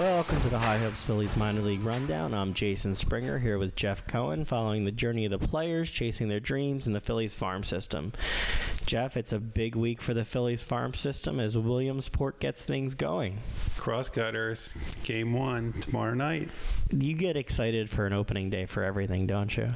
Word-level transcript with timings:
Welcome 0.00 0.40
to 0.40 0.48
the 0.48 0.58
High 0.58 0.78
Hopes 0.78 1.04
Phillies 1.04 1.36
minor 1.36 1.60
league 1.60 1.84
rundown. 1.84 2.32
I'm 2.32 2.54
Jason 2.54 2.94
Springer 2.94 3.38
here 3.38 3.58
with 3.58 3.76
Jeff 3.76 4.06
Cohen, 4.06 4.46
following 4.46 4.86
the 4.86 4.90
journey 4.90 5.26
of 5.26 5.30
the 5.30 5.46
players 5.46 5.90
chasing 5.90 6.26
their 6.26 6.40
dreams 6.40 6.86
in 6.86 6.94
the 6.94 7.02
Phillies 7.02 7.34
farm 7.34 7.62
system. 7.62 8.14
Jeff, 8.86 9.18
it's 9.18 9.34
a 9.34 9.38
big 9.38 9.74
week 9.74 10.00
for 10.00 10.14
the 10.14 10.24
Phillies 10.24 10.62
farm 10.62 10.94
system 10.94 11.38
as 11.38 11.54
Williamsport 11.54 12.40
gets 12.40 12.64
things 12.64 12.94
going. 12.94 13.40
Crosscutters, 13.76 14.74
game 15.04 15.34
one 15.34 15.74
tomorrow 15.74 16.14
night. 16.14 16.48
You 16.90 17.14
get 17.14 17.36
excited 17.36 17.90
for 17.90 18.06
an 18.06 18.14
opening 18.14 18.48
day 18.48 18.64
for 18.64 18.82
everything, 18.82 19.26
don't 19.26 19.54
you? 19.54 19.68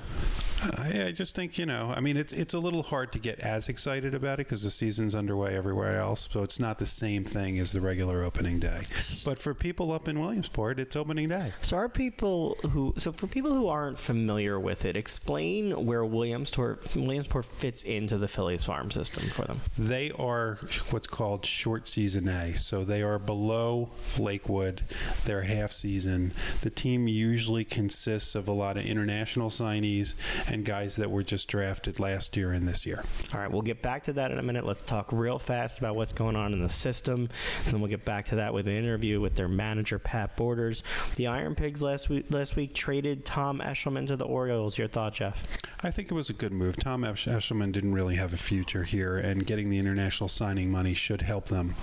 I, 0.72 1.06
I 1.06 1.12
just 1.12 1.34
think 1.34 1.58
you 1.58 1.66
know. 1.66 1.92
I 1.94 2.00
mean, 2.00 2.16
it's 2.16 2.32
it's 2.32 2.54
a 2.54 2.58
little 2.58 2.82
hard 2.82 3.12
to 3.12 3.18
get 3.18 3.40
as 3.40 3.68
excited 3.68 4.14
about 4.14 4.34
it 4.34 4.46
because 4.46 4.62
the 4.62 4.70
season's 4.70 5.14
underway 5.14 5.56
everywhere 5.56 5.98
else, 5.98 6.28
so 6.32 6.42
it's 6.42 6.60
not 6.60 6.78
the 6.78 6.86
same 6.86 7.24
thing 7.24 7.58
as 7.58 7.72
the 7.72 7.80
regular 7.80 8.22
opening 8.22 8.58
day. 8.58 8.82
But 9.24 9.38
for 9.38 9.54
people 9.54 9.92
up 9.92 10.08
in 10.08 10.20
Williamsport, 10.20 10.78
it's 10.78 10.96
opening 10.96 11.28
day. 11.28 11.52
So 11.62 11.76
are 11.76 11.88
people 11.88 12.56
who 12.70 12.94
so 12.96 13.12
for 13.12 13.26
people 13.26 13.52
who 13.52 13.68
aren't 13.68 13.98
familiar 13.98 14.58
with 14.58 14.84
it, 14.84 14.96
explain 14.96 15.86
where 15.86 16.04
Williamsport 16.04 16.94
Williamsport 16.96 17.44
fits 17.44 17.84
into 17.84 18.18
the 18.18 18.28
Phillies 18.28 18.64
farm 18.64 18.90
system 18.90 19.24
for 19.24 19.42
them. 19.42 19.60
They 19.78 20.10
are 20.12 20.58
what's 20.90 21.06
called 21.06 21.44
short 21.44 21.86
season 21.86 22.28
A, 22.28 22.54
so 22.54 22.84
they 22.84 23.02
are 23.02 23.18
below 23.18 23.90
Lakewood. 24.18 24.82
They're 25.24 25.42
half 25.42 25.72
season. 25.72 26.32
The 26.62 26.70
team 26.70 27.08
usually 27.08 27.64
consists 27.64 28.34
of 28.34 28.48
a 28.48 28.52
lot 28.52 28.76
of 28.76 28.84
international 28.84 29.50
signees 29.50 30.14
and 30.54 30.64
guys 30.64 30.94
that 30.96 31.10
were 31.10 31.24
just 31.24 31.48
drafted 31.48 31.98
last 31.98 32.36
year 32.36 32.52
and 32.52 32.66
this 32.66 32.86
year. 32.86 33.02
All 33.34 33.40
right, 33.40 33.50
we'll 33.50 33.62
get 33.62 33.82
back 33.82 34.04
to 34.04 34.12
that 34.14 34.30
in 34.30 34.38
a 34.38 34.42
minute. 34.42 34.64
Let's 34.64 34.82
talk 34.82 35.12
real 35.12 35.38
fast 35.38 35.80
about 35.80 35.96
what's 35.96 36.12
going 36.12 36.36
on 36.36 36.52
in 36.52 36.62
the 36.62 36.70
system, 36.70 37.28
and 37.64 37.74
then 37.74 37.80
we'll 37.80 37.90
get 37.90 38.04
back 38.04 38.26
to 38.26 38.36
that 38.36 38.54
with 38.54 38.68
an 38.68 38.74
interview 38.74 39.20
with 39.20 39.34
their 39.34 39.48
manager 39.48 39.98
Pat 39.98 40.36
Borders. 40.36 40.84
The 41.16 41.26
Iron 41.26 41.56
Pigs 41.56 41.82
last 41.82 42.08
week 42.08 42.26
last 42.30 42.54
week 42.54 42.72
traded 42.72 43.24
Tom 43.24 43.60
Eshelman 43.60 44.06
to 44.06 44.16
the 44.16 44.24
Orioles. 44.24 44.78
Your 44.78 44.86
thought, 44.86 45.14
Jeff? 45.14 45.44
I 45.82 45.90
think 45.90 46.10
it 46.10 46.14
was 46.14 46.30
a 46.30 46.32
good 46.32 46.52
move. 46.52 46.76
Tom 46.76 47.02
Eshelman 47.02 47.72
didn't 47.72 47.92
really 47.92 48.14
have 48.14 48.32
a 48.32 48.38
future 48.38 48.84
here, 48.84 49.16
and 49.18 49.44
getting 49.44 49.70
the 49.70 49.78
international 49.78 50.28
signing 50.28 50.70
money 50.70 50.94
should 50.94 51.22
help 51.22 51.48
them. 51.48 51.74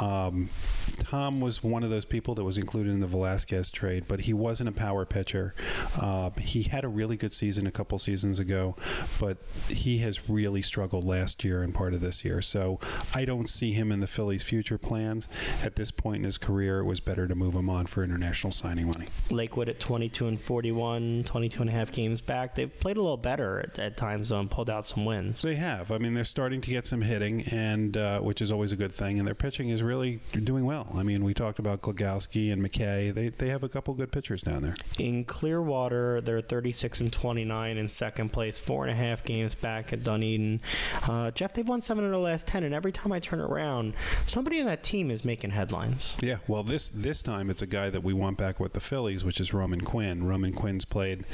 Um, 0.00 0.50
Tom 0.98 1.40
was 1.40 1.62
one 1.62 1.84
of 1.84 1.90
those 1.90 2.04
people 2.04 2.34
that 2.34 2.44
was 2.44 2.58
included 2.58 2.92
in 2.92 3.00
the 3.00 3.06
Velasquez 3.06 3.70
trade, 3.70 4.04
but 4.08 4.20
he 4.20 4.34
wasn't 4.34 4.68
a 4.68 4.72
power 4.72 5.04
pitcher. 5.04 5.54
Uh, 6.00 6.30
he 6.40 6.64
had 6.64 6.84
a 6.84 6.88
really 6.88 7.16
good 7.16 7.32
season 7.32 7.66
a 7.66 7.70
couple 7.70 7.98
seasons 7.98 8.15
ago, 8.24 8.76
but 9.20 9.38
he 9.68 9.98
has 9.98 10.28
really 10.28 10.62
struggled 10.62 11.04
last 11.04 11.44
year 11.44 11.62
and 11.62 11.74
part 11.74 11.94
of 11.94 12.00
this 12.00 12.24
year. 12.24 12.42
So 12.42 12.80
I 13.14 13.24
don't 13.24 13.48
see 13.48 13.72
him 13.72 13.92
in 13.92 14.00
the 14.00 14.06
Phillies' 14.06 14.42
future 14.42 14.78
plans. 14.78 15.28
At 15.62 15.76
this 15.76 15.90
point 15.90 16.18
in 16.18 16.24
his 16.24 16.38
career, 16.38 16.80
it 16.80 16.84
was 16.84 17.00
better 17.00 17.26
to 17.26 17.34
move 17.34 17.54
him 17.54 17.68
on 17.68 17.86
for 17.86 18.02
international 18.02 18.52
signing 18.52 18.86
money. 18.88 19.06
Lakewood 19.30 19.68
at 19.68 19.80
22 19.80 20.28
and 20.28 20.40
41, 20.40 21.24
22 21.24 21.60
and 21.60 21.70
a 21.70 21.72
half 21.72 21.92
games 21.92 22.20
back. 22.20 22.54
They've 22.54 22.80
played 22.80 22.96
a 22.96 23.02
little 23.02 23.16
better 23.16 23.60
at, 23.60 23.78
at 23.78 23.96
times, 23.96 24.30
though, 24.30 24.40
and 24.40 24.50
pulled 24.50 24.70
out 24.70 24.86
some 24.86 25.04
wins. 25.04 25.42
They 25.42 25.56
have. 25.56 25.90
I 25.90 25.98
mean, 25.98 26.14
they're 26.14 26.24
starting 26.24 26.60
to 26.60 26.70
get 26.70 26.86
some 26.86 27.02
hitting, 27.02 27.42
and 27.42 27.96
uh, 27.96 28.20
which 28.20 28.40
is 28.40 28.50
always 28.50 28.72
a 28.72 28.76
good 28.76 28.92
thing. 28.92 29.18
And 29.18 29.26
their 29.26 29.34
pitching 29.34 29.68
is 29.68 29.82
really 29.82 30.20
doing 30.32 30.64
well. 30.64 30.90
I 30.94 31.02
mean, 31.02 31.24
we 31.24 31.34
talked 31.34 31.58
about 31.58 31.82
Glogoski 31.82 32.52
and 32.52 32.62
McKay. 32.62 33.12
They 33.12 33.28
they 33.28 33.48
have 33.48 33.62
a 33.62 33.68
couple 33.68 33.94
good 33.94 34.12
pitchers 34.12 34.42
down 34.42 34.62
there. 34.62 34.74
In 34.98 35.24
Clearwater, 35.24 36.20
they're 36.20 36.40
36 36.40 37.00
and 37.00 37.12
29 37.12 37.76
in 37.76 37.88
second 38.06 38.32
place, 38.32 38.56
four 38.56 38.86
and 38.86 38.92
a 38.92 38.94
half 38.94 39.24
games 39.24 39.52
back 39.52 39.92
at 39.92 40.04
Dunedin. 40.04 40.60
Uh, 41.08 41.32
Jeff, 41.32 41.52
they've 41.52 41.66
won 41.66 41.80
seven 41.80 42.04
of 42.04 42.12
their 42.12 42.20
last 42.20 42.46
ten, 42.46 42.62
and 42.62 42.72
every 42.72 42.92
time 42.92 43.10
I 43.10 43.18
turn 43.18 43.40
around, 43.40 43.94
somebody 44.26 44.60
in 44.60 44.66
that 44.66 44.84
team 44.84 45.10
is 45.10 45.24
making 45.24 45.50
headlines. 45.50 46.14
Yeah, 46.22 46.36
well, 46.46 46.62
this 46.62 46.88
this 46.88 47.20
time 47.20 47.50
it's 47.50 47.62
a 47.62 47.66
guy 47.66 47.90
that 47.90 48.04
we 48.04 48.12
want 48.12 48.38
back 48.38 48.60
with 48.60 48.74
the 48.74 48.80
Phillies, 48.80 49.24
which 49.24 49.40
is 49.40 49.52
Roman 49.52 49.80
Quinn. 49.80 50.24
Roman 50.24 50.52
Quinn's 50.52 50.84
played 50.84 51.24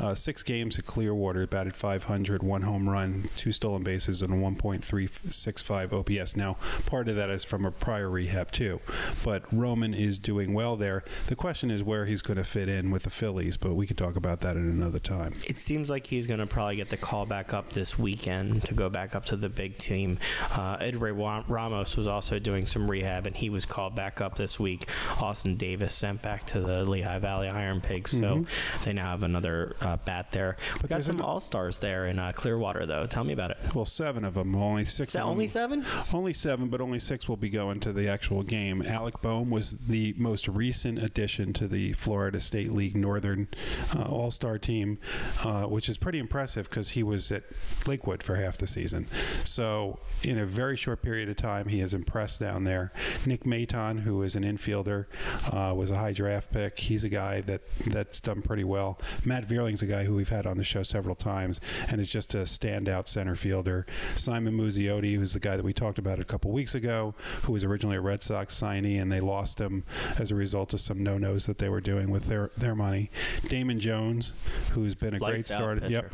uh, 0.00 0.14
six 0.14 0.42
games 0.42 0.78
at 0.78 0.86
Clearwater, 0.86 1.46
batted 1.46 1.76
500, 1.76 2.42
one 2.42 2.62
home 2.62 2.88
run, 2.88 3.28
two 3.36 3.52
stolen 3.52 3.82
bases, 3.82 4.22
and 4.22 4.32
a 4.32 4.36
1.365 4.38 5.92
OPS. 5.92 6.34
Now, 6.34 6.56
part 6.86 7.10
of 7.10 7.16
that 7.16 7.28
is 7.28 7.44
from 7.44 7.66
a 7.66 7.70
prior 7.70 8.08
rehab 8.08 8.52
too, 8.52 8.80
but 9.22 9.44
Roman 9.52 9.92
is 9.92 10.18
doing 10.18 10.54
well 10.54 10.76
there. 10.76 11.04
The 11.26 11.36
question 11.36 11.70
is 11.70 11.82
where 11.82 12.06
he's 12.06 12.22
going 12.22 12.38
to 12.38 12.44
fit 12.44 12.70
in 12.70 12.90
with 12.90 13.02
the 13.02 13.10
Phillies, 13.10 13.58
but 13.58 13.74
we 13.74 13.86
could 13.86 13.98
talk 13.98 14.16
about 14.16 14.40
that 14.40 14.56
at 14.56 14.62
another 14.62 14.98
time. 14.98 15.34
It 15.44 15.58
seems 15.58 15.90
like 15.90 16.06
he's 16.12 16.26
going 16.26 16.40
to 16.40 16.46
probably 16.46 16.76
get 16.76 16.90
the 16.90 16.96
call 16.96 17.24
back 17.24 17.54
up 17.54 17.72
this 17.72 17.98
weekend 17.98 18.62
to 18.64 18.74
go 18.74 18.88
back 18.88 19.14
up 19.14 19.24
to 19.24 19.36
the 19.36 19.48
big 19.48 19.78
team. 19.78 20.18
Uh, 20.52 20.76
Edubray 20.76 21.12
Ramos 21.48 21.96
was 21.96 22.06
also 22.06 22.38
doing 22.38 22.66
some 22.66 22.90
rehab, 22.90 23.26
and 23.26 23.34
he 23.34 23.48
was 23.48 23.64
called 23.64 23.94
back 23.94 24.20
up 24.20 24.36
this 24.36 24.60
week. 24.60 24.88
Austin 25.20 25.56
Davis 25.56 25.94
sent 25.94 26.20
back 26.20 26.46
to 26.46 26.60
the 26.60 26.84
Lehigh 26.84 27.18
Valley 27.18 27.48
Iron 27.48 27.80
Pigs, 27.80 28.10
so 28.10 28.18
mm-hmm. 28.18 28.84
they 28.84 28.92
now 28.92 29.10
have 29.10 29.22
another 29.22 29.74
uh, 29.80 29.96
bat 30.04 30.30
there. 30.32 30.56
We 30.82 30.88
got 30.88 31.02
some 31.02 31.20
All 31.20 31.40
Stars 31.40 31.78
there 31.78 32.06
in 32.06 32.18
uh, 32.18 32.32
Clearwater, 32.32 32.84
though. 32.84 33.06
Tell 33.06 33.24
me 33.24 33.32
about 33.32 33.52
it. 33.52 33.58
Well, 33.74 33.86
seven 33.86 34.24
of 34.24 34.34
them, 34.34 34.54
only 34.54 34.84
six. 34.84 35.16
only 35.16 35.48
seven? 35.48 35.84
Only 36.12 36.34
seven, 36.34 36.68
but 36.68 36.80
only 36.82 36.98
six 36.98 37.28
will 37.28 37.36
be 37.38 37.48
going 37.48 37.80
to 37.80 37.92
the 37.92 38.08
actual 38.08 38.42
game. 38.42 38.82
Alec 38.82 39.22
Bohm 39.22 39.50
was 39.50 39.72
the 39.72 40.14
most 40.18 40.46
recent 40.46 41.02
addition 41.02 41.54
to 41.54 41.66
the 41.66 41.94
Florida 41.94 42.38
State 42.38 42.72
League 42.72 42.96
Northern 42.96 43.48
uh, 43.96 44.02
All 44.02 44.30
Star 44.30 44.58
team, 44.58 44.98
uh, 45.44 45.64
which 45.64 45.88
is 45.88 45.96
pretty 46.02 46.18
impressive 46.18 46.68
because 46.68 46.90
he 46.90 47.02
was 47.02 47.30
at 47.32 47.44
Lakewood 47.86 48.22
for 48.22 48.36
half 48.36 48.58
the 48.58 48.66
season. 48.66 49.06
So, 49.44 50.00
in 50.22 50.38
a 50.38 50.44
very 50.44 50.76
short 50.76 51.00
period 51.02 51.28
of 51.28 51.36
time, 51.36 51.68
he 51.68 51.78
has 51.78 51.94
impressed 51.94 52.40
down 52.40 52.64
there. 52.64 52.92
Nick 53.24 53.44
Maton, 53.44 54.00
who 54.00 54.22
is 54.22 54.34
an 54.34 54.42
infielder, 54.42 55.06
uh, 55.50 55.74
was 55.74 55.90
a 55.90 55.96
high 55.96 56.12
draft 56.12 56.52
pick. 56.52 56.78
He's 56.80 57.04
a 57.04 57.08
guy 57.08 57.40
that 57.42 57.62
that's 57.86 58.20
done 58.20 58.42
pretty 58.42 58.64
well. 58.64 58.98
Matt 59.24 59.44
Vierling's 59.44 59.82
a 59.82 59.86
guy 59.86 60.04
who 60.04 60.14
we've 60.14 60.28
had 60.28 60.46
on 60.46 60.58
the 60.58 60.64
show 60.64 60.82
several 60.82 61.14
times 61.14 61.60
and 61.88 62.00
is 62.00 62.10
just 62.10 62.34
a 62.34 62.38
standout 62.38 63.06
center 63.06 63.36
fielder. 63.36 63.86
Simon 64.16 64.54
Muzziotti, 64.54 65.14
who's 65.16 65.34
the 65.34 65.40
guy 65.40 65.56
that 65.56 65.64
we 65.64 65.72
talked 65.72 65.98
about 65.98 66.18
a 66.18 66.24
couple 66.24 66.50
weeks 66.50 66.74
ago, 66.74 67.14
who 67.42 67.52
was 67.52 67.62
originally 67.62 67.96
a 67.96 68.00
Red 68.00 68.22
Sox 68.22 68.60
signee, 68.60 69.00
and 69.00 69.10
they 69.12 69.20
lost 69.20 69.60
him 69.60 69.84
as 70.18 70.30
a 70.30 70.34
result 70.34 70.74
of 70.74 70.80
some 70.80 71.02
no-nos 71.02 71.46
that 71.46 71.58
they 71.58 71.68
were 71.68 71.80
doing 71.80 72.10
with 72.10 72.26
their 72.26 72.50
their 72.56 72.74
money. 72.74 73.10
Damon 73.44 73.78
Jones, 73.78 74.32
who's 74.72 74.94
been 74.94 75.14
a 75.14 75.18
Lights 75.18 75.32
great 75.32 75.44
starter. 75.46 75.88
Yep. 75.92 76.12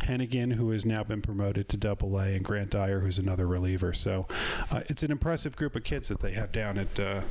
Hennigan, 0.00 0.54
who 0.54 0.70
has 0.70 0.84
now 0.84 1.04
been 1.04 1.22
promoted 1.22 1.68
to 1.68 1.76
Double 1.76 2.18
A, 2.18 2.34
and 2.34 2.44
Grant 2.44 2.70
Dyer, 2.70 3.00
who's 3.00 3.18
another 3.18 3.46
reliever. 3.46 3.92
So 3.92 4.26
uh, 4.70 4.82
it's 4.88 5.02
an 5.02 5.10
impressive 5.10 5.56
group 5.56 5.76
of 5.76 5.84
kids 5.84 6.08
that 6.08 6.20
they 6.20 6.32
have 6.32 6.52
down 6.52 6.78
at 6.78 6.98
uh, 6.98 7.22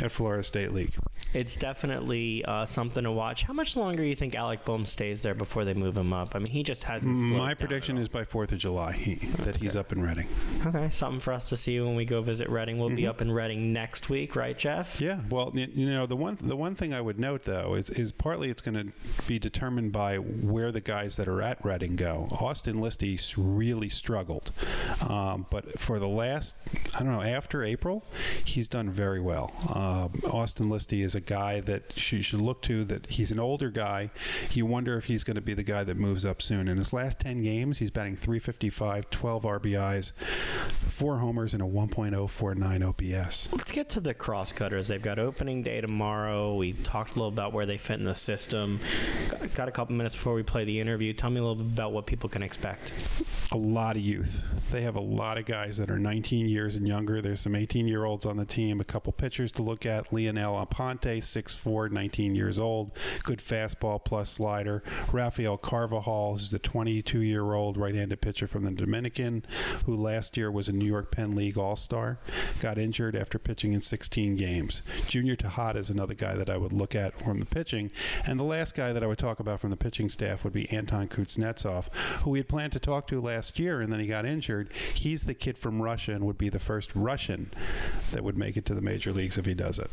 at 0.00 0.12
Florida 0.12 0.42
State 0.42 0.72
League. 0.72 0.94
It's 1.34 1.56
definitely 1.56 2.44
uh, 2.44 2.66
something 2.66 3.04
to 3.04 3.10
watch. 3.10 3.44
How 3.44 3.54
much 3.54 3.74
longer 3.74 4.02
do 4.02 4.08
you 4.08 4.14
think 4.14 4.34
Alec 4.34 4.64
Bohm 4.64 4.84
stays 4.84 5.22
there 5.22 5.34
before 5.34 5.64
they 5.64 5.74
move 5.74 5.96
him 5.96 6.12
up? 6.12 6.34
I 6.34 6.38
mean, 6.38 6.48
he 6.48 6.62
just 6.62 6.84
hasn't. 6.84 7.16
My 7.16 7.54
prediction 7.54 7.96
is 7.96 8.08
by 8.08 8.24
Fourth 8.24 8.52
of 8.52 8.58
July 8.58 8.92
he, 8.92 9.16
okay. 9.16 9.44
that 9.44 9.56
he's 9.56 9.74
up 9.74 9.92
in 9.92 10.02
Reading. 10.02 10.26
Okay, 10.66 10.90
something 10.90 11.20
for 11.20 11.32
us 11.32 11.48
to 11.48 11.56
see 11.56 11.80
when 11.80 11.96
we 11.96 12.04
go 12.04 12.20
visit 12.20 12.48
Reading. 12.48 12.78
We'll 12.78 12.88
mm-hmm. 12.88 12.96
be 12.96 13.06
up 13.06 13.22
in 13.22 13.32
Reading 13.32 13.72
next 13.72 14.10
week, 14.10 14.36
right, 14.36 14.56
Jeff? 14.56 15.00
Yeah. 15.00 15.20
Well, 15.30 15.52
you 15.54 15.88
know 15.88 16.06
the 16.06 16.16
one 16.16 16.36
the 16.40 16.56
one 16.56 16.74
thing 16.74 16.92
I 16.92 17.00
would 17.00 17.18
note 17.18 17.44
though 17.44 17.74
is 17.74 17.88
is 17.90 18.12
partly 18.12 18.50
it's 18.50 18.60
going 18.60 18.74
to 18.74 18.92
be 19.26 19.38
determined 19.38 19.92
by 19.92 20.16
where 20.16 20.70
the 20.70 20.80
guys 20.80 21.16
that 21.16 21.28
are 21.28 21.31
at 21.40 21.64
Reading 21.64 21.96
go. 21.96 22.28
Austin 22.32 22.76
Listi 22.76 23.18
really 23.36 23.88
struggled, 23.88 24.50
um, 25.08 25.46
but 25.50 25.78
for 25.78 25.98
the 25.98 26.08
last 26.08 26.56
I 26.94 26.98
don't 26.98 27.12
know 27.12 27.22
after 27.22 27.62
April, 27.64 28.04
he's 28.44 28.68
done 28.68 28.90
very 28.90 29.20
well. 29.20 29.52
Uh, 29.68 30.08
Austin 30.28 30.68
Listi 30.68 31.02
is 31.02 31.14
a 31.14 31.20
guy 31.20 31.60
that 31.60 32.12
you 32.12 32.20
should 32.20 32.42
look 32.42 32.62
to. 32.62 32.84
That 32.84 33.06
he's 33.06 33.30
an 33.30 33.40
older 33.40 33.70
guy. 33.70 34.10
You 34.50 34.66
wonder 34.66 34.96
if 34.96 35.04
he's 35.04 35.24
going 35.24 35.36
to 35.36 35.40
be 35.40 35.54
the 35.54 35.62
guy 35.62 35.84
that 35.84 35.96
moves 35.96 36.24
up 36.24 36.42
soon. 36.42 36.68
In 36.68 36.76
his 36.76 36.92
last 36.92 37.20
10 37.20 37.42
games, 37.42 37.78
he's 37.78 37.90
batting 37.90 38.16
355, 38.16 39.10
12 39.10 39.42
RBIs, 39.42 40.12
four 40.12 41.18
homers, 41.18 41.54
and 41.54 41.62
a 41.62 41.66
1.049 41.66 42.86
OPS. 42.86 43.52
Let's 43.52 43.72
get 43.72 43.88
to 43.90 44.00
the 44.00 44.14
crosscutters. 44.14 44.88
They've 44.88 45.02
got 45.02 45.18
opening 45.18 45.62
day 45.62 45.80
tomorrow. 45.80 46.54
We 46.54 46.72
talked 46.72 47.12
a 47.12 47.14
little 47.14 47.28
about 47.28 47.52
where 47.52 47.66
they 47.66 47.78
fit 47.78 47.98
in 47.98 48.04
the 48.04 48.14
system. 48.14 48.80
Got 49.54 49.68
a 49.68 49.72
couple 49.72 49.94
minutes 49.94 50.14
before 50.14 50.34
we 50.34 50.42
play 50.42 50.64
the 50.64 50.80
interview. 50.80 51.12
Tell 51.22 51.30
me 51.30 51.38
a 51.38 51.44
little 51.44 51.62
bit 51.62 51.72
about 51.72 51.92
what 51.92 52.06
people 52.06 52.28
can 52.28 52.42
expect. 52.42 52.92
A 53.52 53.56
lot 53.56 53.94
of 53.94 54.02
youth. 54.02 54.42
They 54.72 54.80
have 54.80 54.96
a 54.96 55.00
lot 55.00 55.38
of 55.38 55.44
guys 55.44 55.76
that 55.76 55.88
are 55.88 55.98
19 56.00 56.48
years 56.48 56.74
and 56.74 56.88
younger. 56.88 57.22
There's 57.22 57.40
some 57.40 57.54
18 57.54 57.86
year 57.86 58.04
olds 58.04 58.26
on 58.26 58.38
the 58.38 58.44
team. 58.44 58.80
A 58.80 58.84
couple 58.84 59.12
pitchers 59.12 59.52
to 59.52 59.62
look 59.62 59.86
at. 59.86 60.12
Leonel 60.12 60.66
Aponte, 60.66 61.18
6'4", 61.18 61.92
19 61.92 62.34
years 62.34 62.58
old. 62.58 62.90
Good 63.22 63.38
fastball 63.38 64.04
plus 64.04 64.30
slider. 64.30 64.82
Rafael 65.12 65.56
Carvajal, 65.58 66.32
who's 66.32 66.52
a 66.54 66.58
22-year-old 66.58 67.76
right-handed 67.76 68.20
pitcher 68.20 68.48
from 68.48 68.64
the 68.64 68.72
Dominican, 68.72 69.44
who 69.86 69.94
last 69.94 70.36
year 70.36 70.50
was 70.50 70.68
a 70.68 70.72
New 70.72 70.86
York 70.86 71.12
Penn 71.12 71.36
League 71.36 71.56
All-Star. 71.56 72.18
Got 72.60 72.78
injured 72.78 73.14
after 73.14 73.38
pitching 73.38 73.74
in 73.74 73.80
16 73.80 74.34
games. 74.34 74.82
Junior 75.06 75.36
Tejada 75.36 75.78
is 75.78 75.88
another 75.88 76.14
guy 76.14 76.34
that 76.34 76.50
I 76.50 76.56
would 76.56 76.72
look 76.72 76.96
at 76.96 77.20
from 77.20 77.38
the 77.38 77.46
pitching. 77.46 77.92
And 78.26 78.40
the 78.40 78.44
last 78.44 78.74
guy 78.74 78.92
that 78.92 79.04
I 79.04 79.06
would 79.06 79.18
talk 79.18 79.38
about 79.38 79.60
from 79.60 79.70
the 79.70 79.76
pitching 79.76 80.08
staff 80.08 80.42
would 80.42 80.52
be 80.52 80.68
Anton 80.72 81.10
Kuznetsov, 81.12 81.92
who 82.22 82.30
we 82.30 82.38
had 82.38 82.48
planned 82.48 82.72
to 82.72 82.80
talk 82.80 83.06
to 83.08 83.20
last 83.20 83.58
year, 83.58 83.80
and 83.80 83.92
then 83.92 84.00
he 84.00 84.06
got 84.06 84.24
injured. 84.24 84.70
He's 84.94 85.24
the 85.24 85.34
kid 85.34 85.58
from 85.58 85.82
Russia 85.82 86.12
and 86.12 86.24
would 86.24 86.38
be 86.38 86.48
the 86.48 86.58
first 86.58 86.90
Russian 86.94 87.50
that 88.12 88.24
would 88.24 88.38
make 88.38 88.56
it 88.56 88.64
to 88.66 88.74
the 88.74 88.80
major 88.80 89.12
leagues 89.12 89.38
if 89.38 89.46
he 89.46 89.54
does 89.54 89.78
it. 89.78 89.90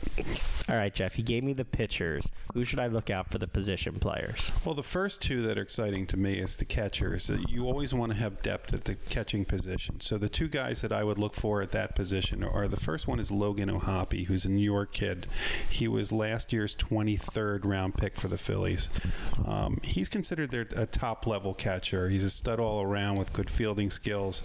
All 0.70 0.76
right, 0.76 0.94
Jeff, 0.94 1.18
you 1.18 1.24
gave 1.24 1.44
me 1.44 1.54
the 1.54 1.66
pitchers. 1.66 2.30
Who 2.54 2.64
should 2.64 2.80
I 2.80 2.88
look 2.88 3.10
out 3.10 3.32
for 3.32 3.38
the 3.38 3.48
position 3.48 4.00
players? 4.00 4.52
Well, 4.66 4.76
the 4.76 4.84
first 4.84 5.22
two 5.22 5.42
that 5.44 5.58
are 5.58 5.62
exciting 5.62 6.06
to 6.08 6.18
me 6.18 6.40
is 6.40 6.56
the 6.56 6.66
catchers. 6.66 7.30
You 7.48 7.66
always 7.66 7.94
want 7.94 8.12
to 8.12 8.18
have 8.18 8.42
depth 8.42 8.74
at 8.74 8.86
the 8.86 8.96
catching 8.96 9.46
position. 9.46 10.00
So 10.00 10.18
the 10.18 10.30
two 10.30 10.48
guys 10.48 10.82
that 10.82 10.92
I 10.92 11.04
would 11.04 11.18
look 11.18 11.36
for 11.36 11.62
at 11.62 11.72
that 11.72 11.96
position 11.96 12.44
are 12.44 12.68
the 12.68 12.78
first 12.78 13.08
one 13.08 13.20
is 13.20 13.32
Logan 13.32 13.70
O'Hoppe, 13.70 14.26
who's 14.26 14.46
a 14.46 14.50
New 14.50 14.64
York 14.64 14.94
kid. 14.94 15.28
He 15.70 15.88
was 15.88 16.12
last 16.12 16.54
year's 16.54 16.76
23rd 16.76 17.66
round 17.66 17.96
pick 17.96 18.16
for 18.16 18.28
the 18.28 18.38
Phillies. 18.38 18.90
Um, 19.46 19.80
he's 19.84 20.10
considered 20.10 20.52
their 20.52 20.68
a 20.76 20.86
top 20.86 21.09
level 21.28 21.54
catcher. 21.54 22.10
He's 22.10 22.24
a 22.24 22.30
stud 22.30 22.60
all 22.60 22.82
around 22.82 23.18
with 23.18 23.34
good 23.34 23.50
fielding 23.50 23.90
skills. 23.90 24.42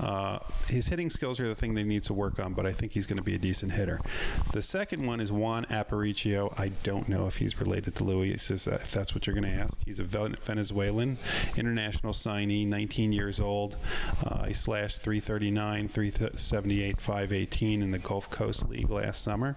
Uh, 0.00 0.38
his 0.68 0.88
hitting 0.88 1.10
skills 1.10 1.40
are 1.40 1.48
the 1.48 1.54
thing 1.54 1.74
they 1.74 1.82
need 1.82 2.04
to 2.04 2.14
work 2.14 2.38
on, 2.38 2.54
but 2.54 2.66
I 2.66 2.72
think 2.72 2.92
he's 2.92 3.06
going 3.06 3.16
to 3.16 3.22
be 3.22 3.34
a 3.34 3.38
decent 3.38 3.72
hitter. 3.72 4.00
The 4.52 4.62
second 4.62 5.06
one 5.06 5.20
is 5.20 5.30
Juan 5.30 5.64
Aparicio. 5.66 6.58
I 6.58 6.68
don't 6.82 7.08
know 7.08 7.26
if 7.26 7.36
he's 7.36 7.60
related 7.60 7.96
to 7.96 8.04
Luis, 8.04 8.50
if 8.50 8.90
that's 8.90 9.14
what 9.14 9.26
you're 9.26 9.34
going 9.34 9.50
to 9.50 9.58
ask. 9.58 9.76
He's 9.84 9.98
a 9.98 10.04
Venezuelan 10.04 11.18
international 11.56 12.12
signee, 12.12 12.66
19 12.66 13.12
years 13.12 13.40
old. 13.40 13.76
Uh, 14.24 14.44
he 14.44 14.54
slashed 14.54 15.00
339, 15.00 15.88
378, 15.88 17.00
518 17.00 17.82
in 17.82 17.90
the 17.90 17.98
Gulf 17.98 18.30
Coast 18.30 18.68
League 18.68 18.90
last 18.90 19.22
summer. 19.22 19.56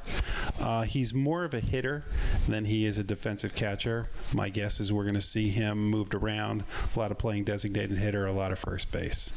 Uh, 0.59 0.83
he's 0.83 1.13
more 1.13 1.43
of 1.43 1.53
a 1.53 1.59
hitter 1.59 2.03
than 2.47 2.65
he 2.65 2.85
is 2.85 2.97
a 2.97 3.03
defensive 3.03 3.55
catcher. 3.55 4.09
My 4.33 4.49
guess 4.49 4.79
is 4.79 4.91
we're 4.91 5.03
going 5.03 5.15
to 5.15 5.21
see 5.21 5.49
him 5.49 5.89
moved 5.89 6.13
around, 6.13 6.46
a 6.51 6.99
lot 6.99 7.11
of 7.11 7.17
playing 7.17 7.43
designated 7.43 7.97
hitter, 7.97 8.25
a 8.25 8.31
lot 8.31 8.51
of 8.51 8.59
first 8.59 8.91
base. 8.91 9.31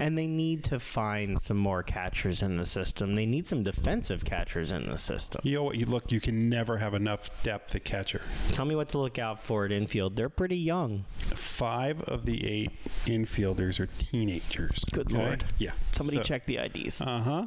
And 0.00 0.16
they 0.16 0.26
need 0.26 0.64
to 0.64 0.78
find 0.78 1.40
some 1.40 1.56
more 1.56 1.82
catchers 1.82 2.42
in 2.42 2.56
the 2.56 2.64
system. 2.64 3.14
They 3.14 3.26
need 3.26 3.46
some 3.46 3.62
defensive 3.62 4.24
catchers 4.24 4.72
in 4.72 4.88
the 4.88 4.98
system. 4.98 5.40
You 5.44 5.56
know 5.56 5.64
what? 5.64 5.76
You 5.76 5.86
look, 5.86 6.12
you 6.12 6.20
can 6.20 6.48
never 6.48 6.78
have 6.78 6.94
enough 6.94 7.42
depth 7.42 7.74
at 7.74 7.84
catcher. 7.84 8.22
Tell 8.52 8.64
me 8.64 8.74
what 8.74 8.88
to 8.90 8.98
look 8.98 9.18
out 9.18 9.40
for 9.42 9.64
at 9.64 9.72
infield. 9.72 10.16
They're 10.16 10.28
pretty 10.28 10.56
young. 10.56 11.04
Five 11.18 12.02
of 12.02 12.26
the 12.26 12.46
eight 12.46 12.70
infielders 13.04 13.80
are 13.80 13.86
teenagers. 13.86 14.84
Good 14.92 15.12
okay? 15.12 15.16
lord. 15.16 15.44
Yeah. 15.58 15.72
Somebody 15.92 16.18
so, 16.18 16.22
check 16.22 16.46
the 16.46 16.58
IDs. 16.58 17.00
Uh-huh. 17.00 17.46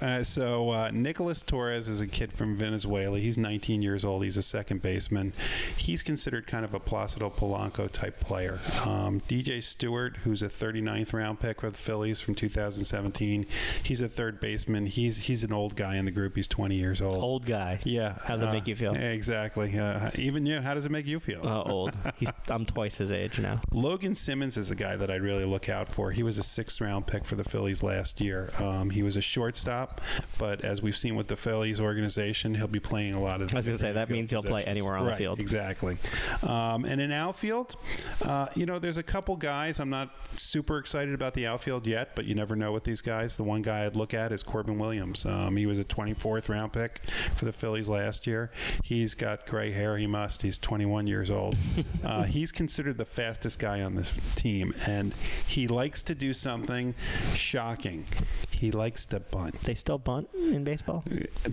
Uh, 0.00 0.24
so 0.24 0.70
uh, 0.70 0.90
Nicholas 0.92 1.42
Torres 1.42 1.88
is 1.88 2.00
a 2.00 2.06
kid 2.06 2.32
from 2.32 2.56
Venezuela. 2.56 3.18
He's 3.18 3.38
19 3.38 3.82
years 3.82 4.04
old. 4.04 4.24
He's 4.24 4.36
a 4.36 4.42
second 4.42 4.82
baseman. 4.82 5.32
He's 5.76 6.02
considered 6.02 6.46
kind 6.46 6.64
of 6.64 6.74
a 6.74 6.80
Placido 6.80 7.30
Polanco 7.30 7.90
type 7.90 8.20
player. 8.20 8.49
Um, 8.84 9.20
DJ 9.20 9.62
Stewart, 9.62 10.18
who's 10.18 10.42
a 10.42 10.48
39th 10.48 11.12
round 11.12 11.40
pick 11.40 11.62
with 11.62 11.74
the 11.74 11.78
Phillies 11.78 12.20
from 12.20 12.34
2017. 12.34 13.46
He's 13.82 14.00
a 14.00 14.08
third 14.08 14.40
baseman. 14.40 14.86
He's 14.86 15.18
he's 15.18 15.44
an 15.44 15.52
old 15.52 15.76
guy 15.76 15.96
in 15.96 16.04
the 16.04 16.10
group. 16.10 16.36
He's 16.36 16.48
20 16.48 16.74
years 16.74 17.00
old. 17.00 17.16
Old 17.16 17.46
guy. 17.46 17.80
Yeah. 17.84 18.18
How 18.24 18.34
does 18.34 18.42
uh, 18.42 18.48
it 18.48 18.52
make 18.52 18.68
you 18.68 18.76
feel? 18.76 18.94
Exactly. 18.94 19.78
Uh, 19.78 20.10
even 20.16 20.46
you. 20.46 20.60
How 20.60 20.74
does 20.74 20.86
it 20.86 20.90
make 20.90 21.06
you 21.06 21.20
feel? 21.20 21.46
Uh, 21.46 21.62
old. 21.62 21.96
He's, 22.16 22.30
I'm 22.48 22.66
twice 22.66 22.96
his 22.96 23.12
age 23.12 23.38
now. 23.38 23.60
Logan 23.72 24.14
Simmons 24.14 24.56
is 24.56 24.68
the 24.68 24.74
guy 24.74 24.96
that 24.96 25.10
I'd 25.10 25.22
really 25.22 25.44
look 25.44 25.68
out 25.68 25.88
for. 25.88 26.10
He 26.10 26.22
was 26.22 26.38
a 26.38 26.42
sixth 26.42 26.80
round 26.80 27.06
pick 27.06 27.24
for 27.24 27.36
the 27.36 27.44
Phillies 27.44 27.82
last 27.82 28.20
year. 28.20 28.50
Um, 28.58 28.90
he 28.90 29.02
was 29.02 29.16
a 29.16 29.20
shortstop, 29.20 30.00
but 30.38 30.64
as 30.64 30.82
we've 30.82 30.96
seen 30.96 31.16
with 31.16 31.28
the 31.28 31.36
Phillies 31.36 31.80
organization, 31.80 32.54
he'll 32.54 32.66
be 32.68 32.80
playing 32.80 33.14
a 33.14 33.20
lot 33.20 33.40
of. 33.40 33.54
I 33.54 33.58
was 33.58 33.66
going 33.66 33.78
to 33.78 33.82
say 33.82 33.92
that 33.92 34.10
means 34.10 34.30
he'll 34.30 34.42
play 34.42 34.64
anywhere 34.64 34.96
on 34.96 35.04
right, 35.04 35.12
the 35.12 35.18
field. 35.18 35.40
Exactly. 35.40 35.96
Um, 36.42 36.84
and 36.84 37.00
in 37.00 37.12
outfield, 37.12 37.76
uh, 38.22 38.39
you 38.54 38.66
know, 38.66 38.78
there's 38.78 38.96
a 38.96 39.02
couple 39.02 39.36
guys. 39.36 39.80
I'm 39.80 39.90
not 39.90 40.10
super 40.36 40.78
excited 40.78 41.14
about 41.14 41.34
the 41.34 41.46
outfield 41.46 41.86
yet, 41.86 42.14
but 42.14 42.24
you 42.24 42.34
never 42.34 42.56
know 42.56 42.72
with 42.72 42.84
these 42.84 43.00
guys. 43.00 43.36
The 43.36 43.42
one 43.44 43.62
guy 43.62 43.84
I'd 43.86 43.96
look 43.96 44.14
at 44.14 44.32
is 44.32 44.42
Corbin 44.42 44.78
Williams. 44.78 45.24
Um, 45.24 45.56
he 45.56 45.66
was 45.66 45.78
a 45.78 45.84
24th 45.84 46.48
round 46.48 46.72
pick 46.72 47.00
for 47.34 47.44
the 47.44 47.52
Phillies 47.52 47.88
last 47.88 48.26
year. 48.26 48.50
He's 48.84 49.14
got 49.14 49.46
gray 49.46 49.72
hair. 49.72 49.96
He 49.96 50.06
must. 50.06 50.42
He's 50.42 50.58
21 50.58 51.06
years 51.06 51.30
old. 51.30 51.56
uh, 52.04 52.24
he's 52.24 52.52
considered 52.52 52.98
the 52.98 53.04
fastest 53.04 53.58
guy 53.58 53.82
on 53.82 53.94
this 53.94 54.12
team, 54.36 54.74
and 54.86 55.14
he 55.46 55.68
likes 55.68 56.02
to 56.04 56.14
do 56.14 56.32
something 56.32 56.94
shocking. 57.34 58.04
He 58.60 58.70
likes 58.70 59.06
to 59.06 59.20
bunt. 59.20 59.58
They 59.62 59.74
still 59.74 59.96
bunt 59.96 60.28
in 60.34 60.64
baseball? 60.64 61.02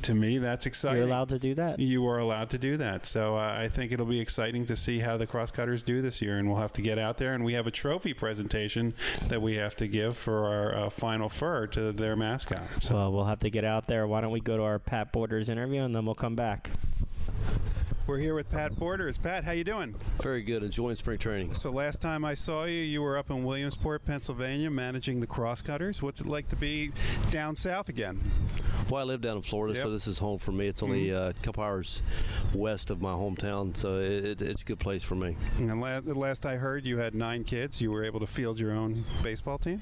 To 0.01 0.13
me, 0.13 0.39
that's 0.39 0.65
exciting. 0.65 0.97
You're 0.97 1.07
allowed 1.07 1.29
to 1.29 1.39
do 1.39 1.55
that? 1.55 1.79
You 1.79 2.05
are 2.05 2.17
allowed 2.17 2.49
to 2.49 2.57
do 2.57 2.75
that. 2.75 3.05
So 3.05 3.37
uh, 3.37 3.55
I 3.57 3.69
think 3.69 3.93
it'll 3.93 4.05
be 4.05 4.19
exciting 4.19 4.65
to 4.65 4.75
see 4.75 4.99
how 4.99 5.15
the 5.15 5.25
crosscutters 5.25 5.83
do 5.83 6.01
this 6.01 6.21
year, 6.21 6.37
and 6.37 6.49
we'll 6.49 6.59
have 6.59 6.73
to 6.73 6.81
get 6.81 6.99
out 6.99 7.15
there. 7.15 7.33
And 7.33 7.45
we 7.45 7.53
have 7.53 7.65
a 7.65 7.71
trophy 7.71 8.13
presentation 8.13 8.93
that 9.29 9.41
we 9.41 9.55
have 9.55 9.73
to 9.77 9.87
give 9.87 10.17
for 10.17 10.49
our 10.49 10.75
uh, 10.75 10.89
final 10.89 11.29
fur 11.29 11.65
to 11.67 11.93
their 11.93 12.17
mascot. 12.17 12.83
So. 12.83 12.95
Well, 12.95 13.13
we'll 13.13 13.25
have 13.25 13.39
to 13.39 13.49
get 13.49 13.63
out 13.63 13.87
there. 13.87 14.05
Why 14.05 14.19
don't 14.19 14.31
we 14.31 14.41
go 14.41 14.57
to 14.57 14.63
our 14.63 14.77
Pat 14.77 15.13
Borders 15.13 15.47
interview, 15.47 15.83
and 15.83 15.95
then 15.95 16.05
we'll 16.05 16.13
come 16.13 16.35
back. 16.35 16.71
We're 18.07 18.19
here 18.19 18.35
with 18.35 18.49
Pat 18.49 18.73
Borders. 18.79 19.17
Pat, 19.17 19.43
how 19.43 19.51
you 19.51 19.65
doing? 19.65 19.93
Very 20.23 20.41
good. 20.41 20.63
Enjoying 20.63 20.95
spring 20.95 21.17
training. 21.17 21.53
So 21.55 21.69
last 21.69 22.01
time 22.01 22.23
I 22.23 22.35
saw 22.35 22.63
you, 22.63 22.79
you 22.79 23.01
were 23.01 23.17
up 23.17 23.29
in 23.29 23.43
Williamsport, 23.43 24.05
Pennsylvania, 24.05 24.71
managing 24.71 25.19
the 25.19 25.27
Crosscutters. 25.27 26.01
What's 26.01 26.21
it 26.21 26.27
like 26.27 26.47
to 26.47 26.55
be 26.55 26.93
down 27.31 27.57
south 27.57 27.89
again? 27.89 28.21
Well, 28.89 29.01
I 29.01 29.03
live 29.03 29.19
down 29.19 29.35
in 29.35 29.43
Florida, 29.43 29.75
yep. 29.75 29.83
so 29.83 29.91
this 29.91 30.07
is 30.07 30.19
home 30.19 30.39
for 30.39 30.53
me. 30.53 30.67
It's 30.67 30.81
only 30.81 31.07
mm-hmm. 31.07 31.21
Uh, 31.21 31.29
a 31.31 31.33
couple 31.33 31.65
hours 31.65 32.01
west 32.53 32.91
of 32.91 33.01
my 33.01 33.11
hometown, 33.11 33.75
so 33.75 33.97
it, 33.97 34.41
it's 34.41 34.61
a 34.61 34.65
good 34.65 34.79
place 34.79 35.03
for 35.03 35.15
me. 35.15 35.35
And 35.57 35.81
la- 35.81 35.99
the 35.99 36.13
last 36.13 36.45
I 36.45 36.55
heard, 36.55 36.85
you 36.85 36.99
had 36.99 37.13
nine 37.13 37.43
kids. 37.43 37.81
You 37.81 37.91
were 37.91 38.05
able 38.05 38.21
to 38.21 38.27
field 38.27 38.57
your 38.57 38.71
own 38.71 39.03
baseball 39.21 39.57
team 39.57 39.81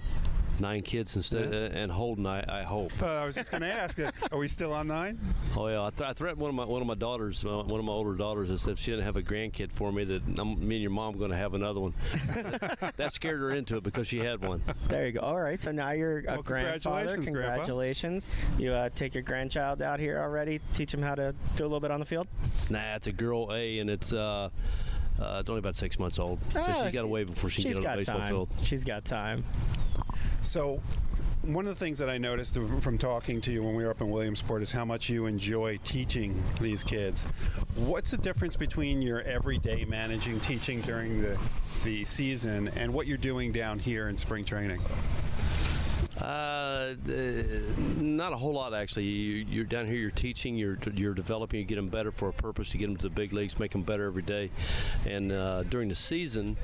nine 0.60 0.82
kids 0.82 1.16
instead 1.16 1.54
yeah. 1.54 1.80
and 1.80 1.92
holding. 1.92 2.26
I, 2.26 2.62
I 2.62 2.64
hope. 2.64 2.92
Uh, 3.02 3.06
I 3.06 3.26
was 3.26 3.36
just 3.36 3.52
going 3.52 3.62
to 3.62 3.72
ask, 3.72 4.00
uh, 4.00 4.12
are 4.32 4.38
we 4.38 4.48
still 4.48 4.74
on 4.74 4.88
nine? 4.88 5.20
Oh 5.56 5.68
yeah, 5.68 5.86
I, 5.86 5.90
th- 5.90 6.10
I, 6.10 6.14
threatened 6.14 6.42
one 6.42 6.50
of 6.50 6.56
my 6.56 6.66
one 6.66 6.82
of 6.82 6.88
my 6.88 6.96
daughters, 6.96 7.44
uh, 7.46 7.64
one 7.64 7.80
of 7.80 7.86
my 7.86 7.92
older 7.92 8.16
daughters. 8.16 8.52
I 8.52 8.56
said 8.56 8.74
if 8.74 8.80
she 8.80 8.92
didn't 8.92 9.06
have 9.06 9.16
a 9.16 9.22
grandkid 9.22 9.72
for 9.72 9.92
me, 9.92 10.04
that 10.06 10.22
I'm, 10.38 10.68
me 10.68 10.76
and 10.76 10.82
your 10.82 10.92
mom 10.92 11.18
going 11.18 11.32
to 11.32 11.38
have 11.38 11.54
another 11.54 11.80
one. 11.80 11.94
that 12.98 13.12
scared 13.12 13.40
her 13.40 13.52
into 13.52 13.78
it 13.78 13.84
because 13.84 14.08
she 14.08 14.20
had 14.20 14.42
one. 14.42 14.62
There 14.88 15.06
you 15.06 15.14
go. 15.14 15.22
All 15.22 15.40
right, 15.40 15.62
so 15.62 15.72
now 15.72 15.92
you're 15.92 16.20
a 16.20 16.24
well, 16.34 16.44
grandfather. 16.44 17.16
Congratulations, 17.16 17.26
congratulations. 17.26 18.30
You 18.58 18.74
uh, 18.74 18.90
take 18.96 19.14
your 19.14 19.24
grandchild 19.24 19.82
out 19.82 20.00
here 20.00 20.20
already. 20.20 20.60
Teach 20.74 20.94
him 20.94 21.02
how 21.02 21.16
to 21.16 21.34
do 21.56 21.64
a 21.64 21.68
little 21.68 21.80
bit 21.80 21.92
on 21.92 22.00
the 22.00 22.06
field. 22.06 22.28
Nah, 22.70 22.96
it's 22.96 23.08
a 23.08 23.12
girl 23.12 23.50
A, 23.52 23.80
and 23.80 23.90
it's. 23.90 24.14
Uh, 24.14 24.50
uh, 25.20 25.38
it's 25.40 25.50
only 25.50 25.60
about 25.60 25.76
six 25.76 25.98
months 25.98 26.20
old, 26.20 26.40
so 26.52 26.62
ah, 26.62 26.84
she's 26.84 26.94
got 26.94 27.02
to 27.02 27.08
wait 27.08 27.28
before 27.28 27.50
she 27.50 27.64
can 27.64 27.72
get 27.72 27.86
on 27.86 27.92
the 27.92 27.98
baseball 27.98 28.20
time. 28.20 28.30
field. 28.30 28.50
She's 28.64 28.84
got 28.84 29.06
time. 29.06 29.44
So, 30.42 30.82
one 31.42 31.68
of 31.68 31.78
the 31.78 31.84
things 31.84 32.00
that 32.00 32.10
I 32.10 32.18
noticed 32.18 32.58
from 32.82 32.98
talking 32.98 33.40
to 33.42 33.52
you 33.52 33.64
when 33.64 33.76
we 33.76 33.84
were 33.84 33.92
up 33.92 34.02
in 34.02 34.10
Williamsport 34.10 34.62
is 34.62 34.72
how 34.72 34.84
much 34.84 35.10
you 35.10 35.26
enjoy 35.26 35.80
teaching 35.84 36.44
these 36.60 36.84
kids. 36.84 37.24
What's 37.76 38.12
the 38.12 38.18
difference 38.18 38.56
between 38.56 39.02
your 39.02 39.22
everyday 39.22 39.86
managing 39.86 40.40
teaching 40.42 40.82
during 40.82 41.22
the 41.22 41.38
the 41.84 42.04
season 42.04 42.70
and 42.70 42.92
what 42.94 43.06
you're 43.06 43.18
doing 43.18 43.52
down 43.52 43.80
here 43.80 44.10
in 44.10 44.18
spring 44.18 44.44
training? 44.44 44.82
Uh, 46.22 46.96
not 47.98 48.32
a 48.32 48.38
whole 48.38 48.54
lot 48.54 48.74
actually. 48.74 49.04
You, 49.04 49.62
are 49.62 49.66
down 49.66 49.86
here. 49.86 49.96
You're 49.96 50.12
teaching. 50.12 50.56
You're 50.56 50.78
you're 50.94 51.14
developing. 51.14 51.60
You 51.60 51.66
get 51.66 51.76
them 51.76 51.90
better 51.90 52.12
for 52.12 52.30
a 52.30 52.34
purpose 52.34 52.70
to 52.70 52.78
get 52.78 52.88
them 52.88 52.96
to 52.98 53.04
the 53.04 53.10
big 53.10 53.34
leagues, 53.34 53.60
make 53.60 53.72
them 53.72 53.82
better 53.82 54.06
every 54.06 54.22
day. 54.22 54.50
And 55.06 55.32
uh, 55.32 55.64
during 55.64 55.90
the 55.90 55.96
season, 55.96 56.56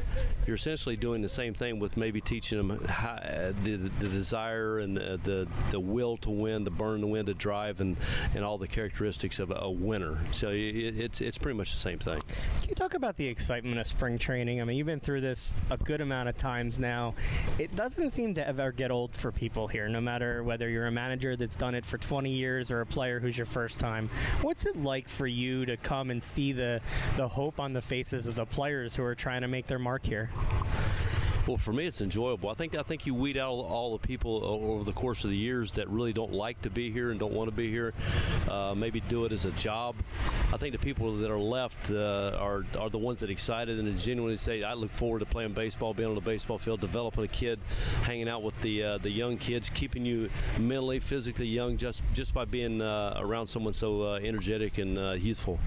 you're 0.47 0.55
essentially 0.55 0.95
doing 0.95 1.21
the 1.21 1.29
same 1.29 1.53
thing 1.53 1.79
with 1.79 1.97
maybe 1.97 2.21
teaching 2.21 2.57
them 2.57 2.85
how, 2.85 3.13
uh, 3.13 3.51
the, 3.63 3.75
the 3.75 4.07
desire 4.07 4.79
and 4.79 4.95
the, 4.95 5.47
the, 5.69 5.79
will 5.79 6.15
to 6.17 6.29
win, 6.29 6.63
the 6.63 6.71
burn 6.71 7.01
to 7.01 7.07
win, 7.07 7.25
the 7.25 7.33
drive, 7.33 7.81
and 7.81 7.97
and 8.33 8.45
all 8.45 8.57
the 8.57 8.67
characteristics 8.67 9.39
of 9.39 9.51
a, 9.53 9.69
winner. 9.69 10.17
So 10.31 10.49
it, 10.49 10.97
it's 10.97 11.19
it's 11.19 11.37
pretty 11.37 11.57
much 11.57 11.71
the 11.71 11.79
same 11.79 11.99
thing. 11.99 12.21
Can 12.61 12.69
you 12.69 12.75
talk 12.75 12.93
about 12.93 13.17
the 13.17 13.27
excitement 13.27 13.79
of 13.79 13.87
spring 13.87 14.17
training? 14.17 14.61
I 14.61 14.63
mean, 14.63 14.77
you've 14.77 14.87
been 14.87 14.99
through 14.99 15.21
this 15.21 15.53
a 15.69 15.77
good 15.77 15.99
amount 15.99 16.29
of 16.29 16.37
times 16.37 16.79
now. 16.79 17.15
It 17.57 17.75
doesn't 17.75 18.11
seem 18.11 18.33
to 18.35 18.47
ever 18.47 18.71
get 18.71 18.91
old 18.91 19.15
for 19.15 19.31
people 19.31 19.40
people 19.41 19.67
here, 19.67 19.89
no 19.89 19.99
matter 19.99 20.43
whether 20.43 20.69
you're 20.69 20.85
a 20.85 20.91
manager 20.91 21.35
that's 21.35 21.55
done 21.55 21.73
it 21.73 21.83
for 21.83 21.97
20 21.97 22.29
years 22.29 22.69
or 22.69 22.81
a 22.81 22.85
player 22.85 23.19
who's 23.19 23.35
your 23.35 23.47
first 23.47 23.79
time. 23.79 24.07
What's 24.43 24.67
it 24.67 24.77
like 24.77 25.09
for 25.09 25.25
you 25.25 25.65
to 25.65 25.77
come 25.77 26.11
and 26.11 26.21
see 26.21 26.51
the, 26.51 26.79
the 27.17 27.27
hope 27.27 27.59
on 27.59 27.73
the 27.73 27.81
faces 27.81 28.27
of 28.27 28.35
the 28.35 28.45
players 28.45 28.95
who 28.95 29.03
are 29.03 29.15
trying 29.15 29.41
to 29.41 29.47
make 29.47 29.65
their 29.65 29.79
mark 29.79 30.05
here? 30.05 30.29
Well, 31.47 31.57
for 31.57 31.73
me, 31.73 31.87
it's 31.87 32.01
enjoyable. 32.01 32.49
I 32.49 32.53
think 32.53 32.77
I 32.77 32.83
think 32.83 33.07
you 33.07 33.15
weed 33.15 33.35
out 33.35 33.51
all, 33.51 33.97
the 33.97 34.07
people 34.07 34.45
over 34.45 34.83
the 34.83 34.93
course 34.93 35.23
of 35.23 35.31
the 35.31 35.37
years 35.37 35.73
that 35.73 35.89
really 35.89 36.13
don't 36.13 36.33
like 36.33 36.61
to 36.61 36.69
be 36.69 36.91
here 36.91 37.09
and 37.09 37.19
don't 37.19 37.33
want 37.33 37.49
to 37.49 37.55
be 37.55 37.69
here. 37.69 37.93
Uh, 38.47 38.75
maybe 38.75 38.99
do 38.99 39.25
it 39.25 39.31
as 39.31 39.45
a 39.45 39.51
job. 39.51 39.95
I 40.53 40.57
think 40.57 40.73
the 40.73 40.79
people 40.79 41.17
that 41.17 41.31
are 41.31 41.39
left 41.39 41.89
uh, 41.89 42.37
are 42.39 42.63
are 42.77 42.89
the 42.91 42.99
ones 42.99 43.21
that 43.21 43.29
are 43.29 43.33
excited 43.33 43.79
and 43.79 43.97
genuinely 43.97 44.37
say, 44.37 44.61
"I 44.61 44.75
look 44.75 44.91
forward 44.91 45.19
to 45.19 45.25
playing 45.25 45.53
baseball, 45.53 45.95
being 45.95 46.09
on 46.09 46.15
the 46.15 46.21
baseball 46.21 46.59
field, 46.59 46.79
developing 46.79 47.23
a 47.23 47.27
kid, 47.27 47.59
hanging 48.03 48.29
out 48.29 48.43
with 48.43 48.61
the 48.61 48.83
uh, 48.83 48.97
the 48.99 49.09
young 49.09 49.37
kids, 49.37 49.69
keeping 49.69 50.05
you 50.05 50.29
mentally, 50.59 50.99
physically 50.99 51.47
young 51.47 51.75
just 51.75 52.03
just 52.13 52.35
by 52.35 52.45
being 52.45 52.81
uh, 52.81 53.15
around 53.17 53.47
someone 53.47 53.73
so 53.73 54.03
uh, 54.03 54.19
energetic 54.21 54.77
and 54.77 54.97
uh, 54.97 55.13
youthful." 55.13 55.59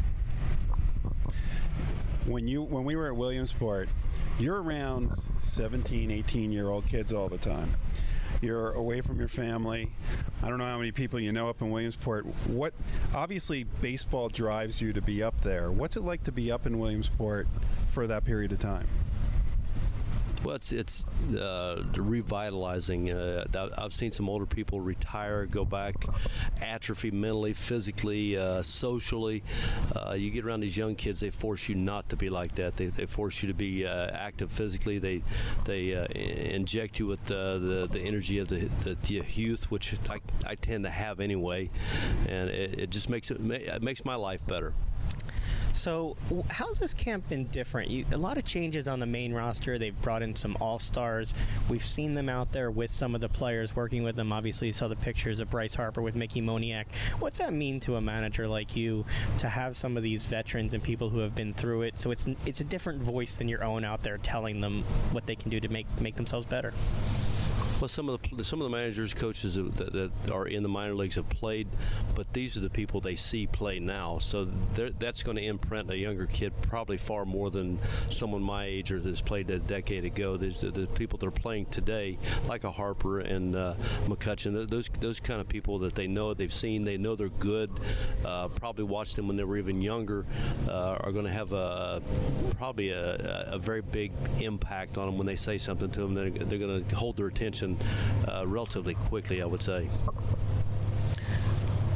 When 2.27 2.47
you 2.47 2.63
when 2.63 2.85
we 2.85 2.95
were 2.95 3.09
at 3.09 3.17
Williamsport 3.17 3.89
you're 4.39 4.63
around 4.63 5.13
17, 5.43 6.11
18 6.11 6.53
year 6.53 6.69
old 6.69 6.87
kids 6.87 7.13
all 7.13 7.29
the 7.29 7.39
time. 7.39 7.75
You're 8.43 8.73
away 8.73 9.01
from 9.01 9.19
your 9.19 9.29
family. 9.29 9.93
I 10.43 10.49
don't 10.49 10.59
know 10.59 10.67
how 10.67 10.77
many 10.77 10.93
people 10.93 11.21
you 11.21 11.33
know 11.33 11.49
up 11.49 11.63
in 11.63 11.71
Williamsport. 11.71 12.27
What 12.47 12.75
obviously 13.15 13.65
baseball 13.65 14.29
drives 14.29 14.83
you 14.83 14.93
to 14.93 15.01
be 15.01 15.23
up 15.23 15.41
there. 15.43 15.71
What's 15.71 15.97
it 15.97 16.03
like 16.03 16.25
to 16.25 16.33
be 16.33 16.51
up 16.51 16.67
in 16.67 16.79
Williamsport 16.79 17.47
for 17.93 18.07
that 18.07 18.25
period 18.25 18.53
of 18.53 18.61
time? 18.61 18.87
Well, 20.45 20.57
it's 20.57 20.73
it's 20.73 21.07
uh, 21.35 21.83
revitalizing. 21.97 23.11
Uh, 23.11 23.47
I've 23.79 23.95
seen 23.95 24.11
some 24.11 24.29
older 24.29 24.45
people 24.45 24.79
retire, 24.79 25.47
go 25.47 25.65
back, 25.65 25.95
atrophy 26.61 27.11
mentally, 27.11 27.55
physically, 27.55 28.37
uh, 28.37 28.61
socially. 28.63 29.43
Uh, 29.97 30.13
you 30.13 30.31
get 30.31 30.45
around 30.45 30.61
these 30.61 30.77
young 30.77 30.97
kids, 30.97 31.21
they 31.21 31.31
force 31.31 31.67
you 31.71 31.75
not 31.75 32.11
to 32.11 32.17
be 32.17 32.29
like 32.29 32.57
that. 32.57 32.77
They, 32.77 32.87
they 32.87 33.07
force 33.07 33.43
you 33.43 33.49
to 33.49 33.55
be 33.55 33.87
uh, 33.87 34.11
active 34.11 34.53
physically. 34.53 34.99
They 34.99 35.23
they 35.65 35.95
uh, 35.95 36.05
inject 36.09 36.99
you 36.99 37.07
with 37.07 37.25
the 37.25 37.89
the 37.91 38.01
energy 38.01 38.39
of 38.39 38.49
the, 38.49 38.69
the, 38.81 38.97
the, 38.97 39.23
youth, 39.27 39.71
which 39.71 39.95
I, 40.11 40.21
I 40.47 40.57
tend 40.57 40.85
to 40.85 40.91
have 40.91 41.21
anyway, 41.21 41.71
and 42.29 42.51
it, 42.51 42.79
it 42.79 42.91
just 42.91 43.09
makes 43.09 43.31
it, 43.31 43.41
it 43.41 43.83
makes 43.83 44.05
my 44.05 44.15
life 44.15 44.47
better. 44.47 44.75
So, 45.75 46.17
how's 46.49 46.79
this 46.79 46.95
camp 46.95 47.29
been 47.29 47.45
different? 47.47 47.91
You, 47.91 48.05
a 48.13 48.17
lot 48.17 48.39
of 48.39 48.45
changes 48.45 48.87
on 48.87 49.01
the 49.01 49.07
main 49.07 49.35
roster. 49.35 49.79
They've 49.79 50.01
brought 50.03 50.23
in 50.23 50.37
some 50.37 50.57
all 50.61 50.79
stars. 50.79 51.35
We've 51.69 51.85
seen 51.85 52.15
them 52.15 52.29
out 52.29 52.53
there 52.53 52.71
with 52.71 52.91
some 52.91 53.15
of 53.15 53.21
the 53.21 53.29
players, 53.29 53.75
working 53.75 54.05
with 54.05 54.15
them. 54.15 54.33
Obviously, 54.33 54.69
you 54.69 54.73
saw 54.73 54.89
the 54.89 54.97
pictures 54.97 55.41
of 55.41 55.51
Bryce 55.51 55.75
Harper 55.75 56.01
with 56.01 56.15
Mickey 56.15 56.41
Moniak. 56.41 56.87
What's 57.19 57.39
that 57.39 57.53
mean 57.53 57.81
to 57.81 57.97
a 57.97 58.01
manager 58.01 58.47
like 58.47 58.77
you 58.77 59.05
to 59.39 59.49
have 59.49 59.77
some 59.77 59.97
of 59.97 60.03
these 60.03 60.25
veterans 60.27 60.75
and 60.75 60.83
people 60.83 61.11
who 61.11 61.19
have 61.19 61.35
been 61.35 61.53
through 61.53 61.83
it? 61.83 61.99
So 61.99 62.13
it's 62.13 62.27
it's 62.47 62.61
a 62.61 62.65
different 62.65 63.03
voice 63.03 63.37
than 63.37 63.49
your 63.49 63.65
own 63.65 63.85
out 63.85 64.05
there 64.05 64.19
telling 64.19 64.61
them 64.61 64.85
what 65.11 65.27
they 65.27 65.35
can 65.35 65.51
do 65.51 65.59
to 65.59 65.69
make 65.69 65.87
make 66.01 66.15
themselves 66.15 66.47
better. 66.47 66.73
Well, 67.85 67.89
some 67.91 68.09
of 68.09 68.19
the 68.23 68.43
some 68.45 68.63
of 68.63 68.65
the 68.65 68.75
managers, 68.75 69.13
coaches 69.13 69.57
that, 69.57 69.93
that, 69.93 70.11
are 70.33 70.47
in 70.47 70.63
the 70.63 70.71
minor 70.71 70.95
leagues 70.95 71.17
have 71.17 71.29
played, 71.29 71.69
but 72.15 72.33
these 72.33 72.57
are 72.57 72.61
the 72.61 72.71
people 72.71 73.03
they 73.03 73.15
see 73.15 73.47
play 73.47 73.79
now. 73.79 74.21
So 74.21 74.47
that's 74.75 75.23
going 75.23 75.37
to 75.37 75.45
imprint 75.45 75.91
a 75.91 75.99
younger 75.99 76.25
kid 76.25 76.55
probably 76.63 76.97
far 76.97 77.27
more 77.27 77.51
than 77.51 77.79
someone 78.09 78.43
my 78.43 78.65
age 78.65 78.91
or 78.91 79.01
that's 79.01 79.21
played 79.21 79.51
a 79.51 79.59
decade 79.59 80.07
ago. 80.07 80.39
There's 80.39 80.63
the, 80.63 80.71
the 80.71 80.87
people 80.87 81.19
that 81.19 81.27
are 81.27 81.31
playing 81.31 81.67
today, 81.67 82.17
like 82.49 82.65
a 82.65 82.71
Harper 82.71 83.21
and 83.21 83.55
uh, 83.55 83.75
McCutchen. 84.07 84.67
Those 84.67 84.89
those 85.01 85.21
kind 85.21 85.43
of 85.43 85.49
people 85.51 85.79
that 85.81 85.95
they 85.95 86.07
know, 86.07 86.33
they've 86.33 86.51
seen, 86.51 86.85
they 86.85 86.97
know 86.97 87.17
they're 87.17 87.29
good. 87.29 87.71
Uh, 88.25 88.49
probably 88.49 88.85
watched 88.85 89.17
them 89.17 89.29
when 89.29 89.37
they 89.37 89.45
were 89.45 89.59
even 89.59 89.83
younger. 89.83 90.25
Uh, 90.67 90.97
are 91.01 91.13
going 91.13 91.27
to 91.27 91.33
have 91.33 91.53
a 91.53 92.01
probably 92.57 92.93
a, 92.93 93.49
a, 93.53 93.59
very 93.59 93.83
big 93.83 94.11
impact 94.41 94.97
on 94.97 95.05
them 95.05 95.19
when 95.19 95.27
they 95.27 95.37
say 95.37 95.59
something 95.59 95.91
to 95.91 96.01
them. 96.01 96.15
They're, 96.15 96.31
they're 96.31 96.59
going 96.59 96.83
to 96.83 96.97
hold 96.97 97.19
their 97.19 97.27
attention 97.27 97.74
uh, 98.29 98.47
relatively 98.47 98.95
quickly, 98.95 99.43
I 99.43 99.47
would 99.47 99.63
say. 99.63 99.89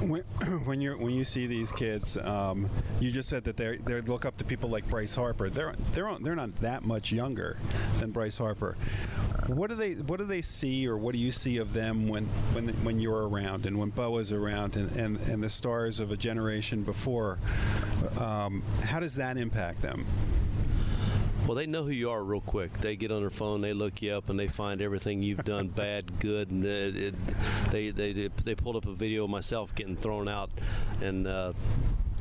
When, 0.00 0.22
when 0.64 0.80
you 0.80 0.96
when 0.96 1.12
you 1.12 1.24
see 1.24 1.46
these 1.46 1.72
kids, 1.72 2.16
um, 2.18 2.70
you 3.00 3.10
just 3.10 3.28
said 3.28 3.44
that 3.44 3.56
they 3.56 3.78
they 3.78 4.00
look 4.02 4.24
up 4.24 4.36
to 4.38 4.44
people 4.44 4.70
like 4.70 4.88
Bryce 4.88 5.14
Harper. 5.14 5.50
They're 5.50 5.74
they're 5.92 6.16
they're 6.20 6.36
not 6.36 6.60
that 6.60 6.84
much 6.84 7.10
younger 7.10 7.58
than 7.98 8.12
Bryce 8.12 8.38
Harper. 8.38 8.76
What 9.48 9.70
do 9.70 9.76
they 9.76 9.94
what 9.94 10.18
do 10.18 10.24
they 10.24 10.42
see, 10.42 10.86
or 10.86 10.96
what 10.96 11.12
do 11.12 11.18
you 11.18 11.32
see 11.32 11.56
of 11.56 11.72
them 11.72 12.06
when 12.06 12.26
when 12.52 12.68
when 12.84 13.00
you're 13.00 13.26
around 13.28 13.66
and 13.66 13.78
when 13.78 13.90
Bo 13.90 14.18
is 14.18 14.30
around 14.32 14.76
and, 14.76 14.94
and, 14.96 15.18
and 15.28 15.42
the 15.42 15.50
stars 15.50 16.00
of 16.00 16.12
a 16.12 16.16
generation 16.16 16.82
before? 16.82 17.38
Um, 18.20 18.62
how 18.84 19.00
does 19.00 19.16
that 19.16 19.36
impact 19.36 19.82
them? 19.82 20.06
Well, 21.48 21.54
they 21.54 21.64
know 21.64 21.82
who 21.82 21.90
you 21.90 22.10
are 22.10 22.22
real 22.22 22.42
quick. 22.42 22.74
They 22.74 22.94
get 22.94 23.10
on 23.10 23.20
their 23.22 23.30
phone, 23.30 23.62
they 23.62 23.72
look 23.72 24.02
you 24.02 24.12
up, 24.12 24.28
and 24.28 24.38
they 24.38 24.48
find 24.48 24.82
everything 24.82 25.22
you've 25.22 25.46
done 25.46 25.68
bad, 25.74 26.20
good, 26.20 26.50
and 26.50 26.62
it, 26.62 26.94
it, 26.94 27.14
they 27.70 27.88
they 27.88 28.28
they 28.44 28.54
pulled 28.54 28.76
up 28.76 28.86
a 28.86 28.92
video 28.92 29.24
of 29.24 29.30
myself 29.30 29.74
getting 29.74 29.96
thrown 29.96 30.28
out, 30.28 30.50
and. 31.00 31.26
Uh, 31.26 31.54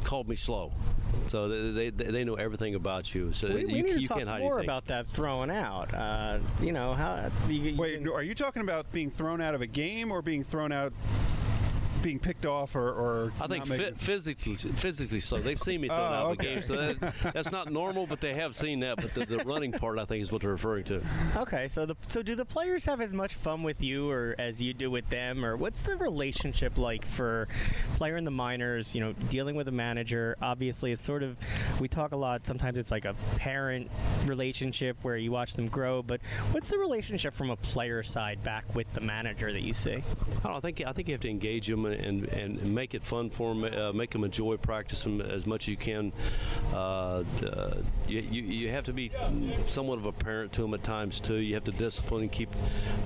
called 0.04 0.30
me 0.30 0.38
slow. 0.38 0.72
So 1.26 1.50
they, 1.50 1.90
they, 1.90 2.06
they 2.12 2.24
know 2.24 2.36
everything 2.36 2.76
about 2.76 3.14
you. 3.14 3.34
So 3.34 3.50
we, 3.50 3.66
we 3.66 3.74
you, 3.74 3.84
need 3.84 3.96
you 3.96 4.02
to 4.04 4.08
talk 4.08 4.18
can't 4.20 4.40
more 4.40 4.60
about 4.62 4.86
that 4.88 5.06
throwing 5.08 5.50
out. 5.50 5.94
Uh, 5.94 6.40
you 6.62 6.72
know 6.72 6.94
how? 6.94 7.30
You, 7.50 7.56
you 7.56 7.78
Wait, 7.78 7.98
can, 7.98 8.08
are 8.10 8.24
you 8.24 8.34
talking 8.34 8.62
about 8.62 8.90
being 8.94 9.12
thrown 9.12 9.42
out 9.42 9.54
of 9.54 9.62
a 9.62 9.68
game 9.68 10.14
or 10.14 10.22
being 10.22 10.46
thrown 10.46 10.72
out 10.72 10.94
being 12.02 12.20
picked 12.20 12.46
off 12.46 12.76
or, 12.76 12.90
or 12.90 13.34
I 13.40 13.48
think 13.48 13.66
fi- 13.66 13.92
physically 13.92 14.56
physically 14.56 15.20
so. 15.20 15.38
They've 15.38 15.60
seen 15.60 15.82
me 15.82 15.88
thrown 15.88 16.00
oh, 16.00 16.04
out 16.04 16.14
of 16.14 16.28
oh, 16.28 16.32
okay. 16.32 16.48
the 16.48 16.54
game, 16.54 16.64
so 16.64 16.76
that, 16.76 17.34
that's 17.34 17.52
not 17.52 17.72
normal, 17.72 18.08
but 18.08 18.22
they 18.22 18.34
have 18.34 18.56
seen 18.56 18.80
that. 18.82 18.98
But 18.98 19.14
the, 19.14 19.26
the, 19.26 19.38
running 19.46 19.72
part, 19.72 20.00
I 20.00 20.06
think, 20.06 20.22
is 20.22 20.32
what 20.32 20.42
they're 20.42 20.52
referring 20.52 20.84
to. 20.86 21.02
Okay, 21.36 21.68
so 21.68 21.86
the 21.86 21.96
so 22.08 22.22
do 22.22 22.36
the 22.36 22.46
players 22.46 22.86
have 22.86 23.02
as 23.02 23.14
much 23.14 23.36
fun 23.36 23.64
with 23.64 23.82
you 23.82 24.10
or 24.10 24.36
as 24.38 24.62
you 24.62 24.74
do 24.74 24.92
with 24.92 25.10
them, 25.10 25.46
or 25.46 25.58
what's 25.58 25.84
the 25.84 25.98
relationship 25.98 26.78
like 26.78 27.06
for 27.06 27.48
player 27.96 28.18
in 28.18 28.24
the 28.24 28.32
minors? 28.32 28.94
You 28.94 29.02
know, 29.02 29.14
dealing 29.30 29.56
with 29.56 29.68
a 29.68 29.72
manager. 29.72 30.36
Obviously, 30.42 30.92
it's 30.92 31.02
sort 31.02 31.24
of 31.24 31.38
we 31.80 31.88
talk 31.88 32.12
a 32.12 32.18
lot. 32.18 32.46
Sometimes 32.46 32.78
it's 32.78 32.92
like 32.92 33.06
a 33.06 33.16
parent 33.38 33.90
relationship 34.26 34.98
where 35.02 35.18
you 35.18 35.32
watch 35.32 35.54
them 35.54 35.68
grow, 35.68 36.02
but 36.02 36.22
what's 36.52 36.70
the 36.70 36.78
relationship 36.78 37.34
from 37.34 37.50
a 37.50 37.56
player 37.56 38.04
side 38.04 38.44
back 38.44 38.64
with 38.76 38.92
the 38.94 39.02
manager 39.02 39.52
that 39.52 39.62
you 39.62 39.74
see? 39.74 40.04
I 40.44 40.48
don't 40.48 40.62
think 40.62 40.84
I 40.86 40.92
think 40.92 41.08
you 41.08 41.14
have 41.14 41.22
to 41.22 41.30
engage 41.30 41.68
them 41.68 41.86
and, 41.88 42.26
and 42.26 42.74
make 42.74 42.94
it 42.94 43.04
fun 43.04 43.30
for 43.30 43.54
them, 43.54 43.64
uh, 43.64 43.94
make 43.94 44.12
them 44.12 44.24
enjoy 44.24 44.58
practicing 44.58 45.22
as 45.22 45.46
much 45.46 45.64
as 45.64 45.68
you 45.70 45.78
can. 45.78 46.12
Uh, 46.74 47.24
you, 48.08 48.20
you, 48.20 48.42
you, 48.44 48.70
have 48.70 48.84
to 48.86 48.94
be 48.94 49.12
somewhat 49.68 49.98
of 49.98 50.06
a 50.06 50.12
parent 50.12 50.52
to 50.54 50.62
them 50.62 50.74
at 50.74 50.84
times 50.84 51.20
too. 51.20 51.36
You 51.36 51.54
have 51.56 51.64
to 51.66 51.72
discipline 51.72 52.24
and 52.24 52.32
keep 52.32 52.50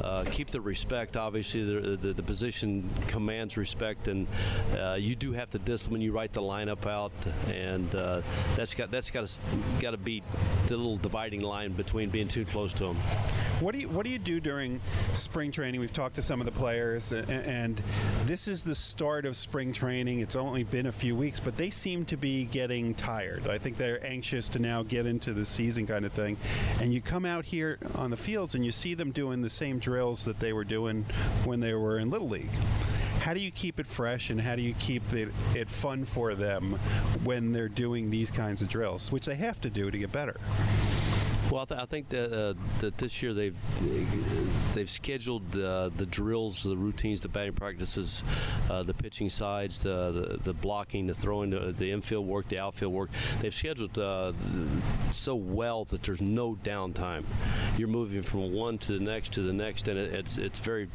uh, 0.03 0.25
keep 0.31 0.49
the 0.49 0.61
respect. 0.61 1.17
Obviously, 1.17 1.63
the, 1.63 1.97
the, 1.97 2.13
the 2.13 2.23
position 2.23 2.89
commands 3.07 3.57
respect, 3.57 4.07
and 4.07 4.27
uh, 4.77 4.97
you 4.99 5.15
do 5.15 5.31
have 5.33 5.49
to 5.51 5.59
discipline. 5.59 6.01
You 6.01 6.11
write 6.11 6.33
the 6.33 6.41
lineup 6.41 6.85
out, 6.85 7.11
and 7.47 7.93
uh, 7.95 8.21
that's 8.55 8.73
got 8.73 8.91
that's 8.91 9.11
got 9.11 9.27
to 9.27 9.41
got 9.79 9.91
to 9.91 9.97
be 9.97 10.23
the 10.67 10.77
little 10.77 10.97
dividing 10.97 11.41
line 11.41 11.73
between 11.73 12.09
being 12.09 12.27
too 12.27 12.45
close 12.45 12.73
to 12.73 12.85
them. 12.85 12.97
What 13.61 13.75
do 13.75 13.81
you 13.81 13.89
what 13.89 14.05
do 14.05 14.09
you 14.11 14.17
do 14.17 14.39
during 14.39 14.81
spring 15.13 15.51
training? 15.51 15.79
We've 15.79 15.93
talked 15.93 16.15
to 16.15 16.23
some 16.23 16.41
of 16.41 16.47
the 16.47 16.51
players, 16.51 17.11
and, 17.11 17.29
and 17.29 17.83
this 18.25 18.47
is 18.47 18.63
the 18.63 18.73
start 18.73 19.23
of 19.23 19.37
spring 19.37 19.71
training. 19.71 20.19
It's 20.19 20.35
only 20.35 20.63
been 20.63 20.87
a 20.87 20.91
few 20.91 21.15
weeks, 21.15 21.39
but 21.39 21.55
they 21.57 21.69
seem 21.69 22.03
to 22.05 22.17
be 22.17 22.45
getting 22.45 22.95
tired. 22.95 23.47
I 23.47 23.59
think 23.59 23.77
they're 23.77 24.03
anxious 24.03 24.49
to 24.49 24.59
now 24.59 24.81
get 24.81 25.05
into 25.05 25.31
the 25.31 25.45
season 25.45 25.85
kind 25.85 26.05
of 26.05 26.11
thing. 26.11 26.37
And 26.79 26.91
you 26.91 27.01
come 27.01 27.23
out 27.23 27.45
here 27.45 27.77
on 27.93 28.09
the 28.09 28.17
fields 28.17 28.55
and 28.55 28.65
you 28.65 28.71
see 28.71 28.95
them 28.95 29.11
doing 29.11 29.43
the 29.43 29.49
same 29.49 29.77
drills 29.77 30.25
that 30.25 30.39
they 30.39 30.53
were 30.53 30.63
doing 30.63 31.05
when 31.45 31.59
they 31.59 31.75
were 31.75 31.99
in 31.99 32.09
Little 32.09 32.29
League 32.29 32.49
how 33.19 33.35
do 33.35 33.39
you 33.39 33.51
keep 33.51 33.79
it 33.79 33.85
fresh 33.85 34.31
and 34.31 34.41
how 34.41 34.55
do 34.55 34.63
you 34.63 34.73
keep 34.79 35.13
it, 35.13 35.29
it 35.53 35.69
fun 35.69 36.05
for 36.05 36.33
them 36.33 36.71
when 37.23 37.51
they're 37.51 37.69
doing 37.69 38.09
these 38.09 38.31
kinds 38.31 38.63
of 38.63 38.67
drills, 38.67 39.11
which 39.11 39.27
they 39.27 39.35
have 39.35 39.61
to 39.61 39.69
do 39.69 39.91
to 39.91 39.97
get 39.99 40.11
better? 40.11 40.37
Well, 41.51 41.63
I, 41.63 41.65
th- 41.65 41.81
I 41.81 41.85
think 41.85 42.07
that, 42.09 42.31
uh, 42.31 42.53
that 42.79 42.97
this 42.97 43.21
year 43.21 43.33
they've 43.33 43.57
they've 44.73 44.89
scheduled 44.89 45.53
uh, 45.53 45.89
the 45.97 46.05
drills, 46.05 46.63
the 46.63 46.77
routines, 46.77 47.19
the 47.19 47.27
batting 47.27 47.51
practices, 47.51 48.23
uh, 48.69 48.83
the 48.83 48.93
pitching 48.93 49.27
sides, 49.27 49.81
the, 49.81 50.11
the, 50.11 50.39
the 50.43 50.53
blocking, 50.53 51.07
the 51.07 51.13
throwing, 51.13 51.49
the, 51.49 51.73
the, 51.77 51.91
infield 51.91 52.25
work, 52.25 52.47
the 52.47 52.57
outfield 52.57 52.93
work. 52.93 53.09
They've 53.41 53.53
scheduled 53.53 53.99
uh, 53.99 54.31
so 55.09 55.35
well 55.35 55.83
that 55.85 56.03
there's 56.03 56.21
no 56.21 56.57
downtime. 56.63 57.25
You're 57.77 57.89
moving 57.89 58.23
from 58.23 58.53
one 58.53 58.77
to 58.77 58.93
the 58.93 59.03
next 59.03 59.33
to 59.33 59.41
the 59.41 59.51
next, 59.51 59.89
and 59.89 59.99
it, 59.99 60.13
it's 60.13 60.37
it's 60.37 60.59
very 60.59 60.87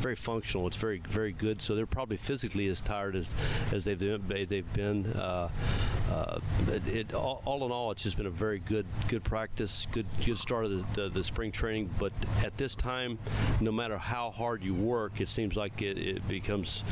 very 0.00 0.16
functional. 0.16 0.66
It's 0.66 0.76
very 0.76 1.00
very 1.08 1.32
good. 1.32 1.62
So 1.62 1.74
they're 1.74 1.86
probably 1.86 2.18
physically 2.18 2.68
as 2.68 2.82
tired 2.82 3.16
as 3.16 3.34
as 3.72 3.86
they've 3.86 3.98
they've 3.98 4.72
been. 4.74 5.06
Uh, 6.12 6.40
it, 6.68 6.86
it 6.88 7.14
all, 7.14 7.40
all, 7.46 7.64
in 7.64 7.72
all, 7.72 7.90
it's 7.90 8.02
just 8.02 8.18
been 8.18 8.26
a 8.26 8.30
very 8.30 8.58
good 8.58 8.84
good 9.08 9.24
practice, 9.24 9.86
good 9.92 10.04
good 10.24 10.36
start 10.36 10.66
of 10.66 10.94
the, 10.94 11.02
the, 11.02 11.08
the, 11.08 11.24
spring 11.24 11.50
training. 11.50 11.88
But 11.98 12.12
at 12.44 12.54
this 12.58 12.76
time, 12.76 13.18
no 13.62 13.72
matter 13.72 13.96
how 13.96 14.30
hard 14.30 14.62
you 14.62 14.74
work, 14.74 15.22
it 15.22 15.28
seems 15.28 15.56
like 15.56 15.80
it, 15.80 15.96
it 15.96 16.28
becomes 16.28 16.84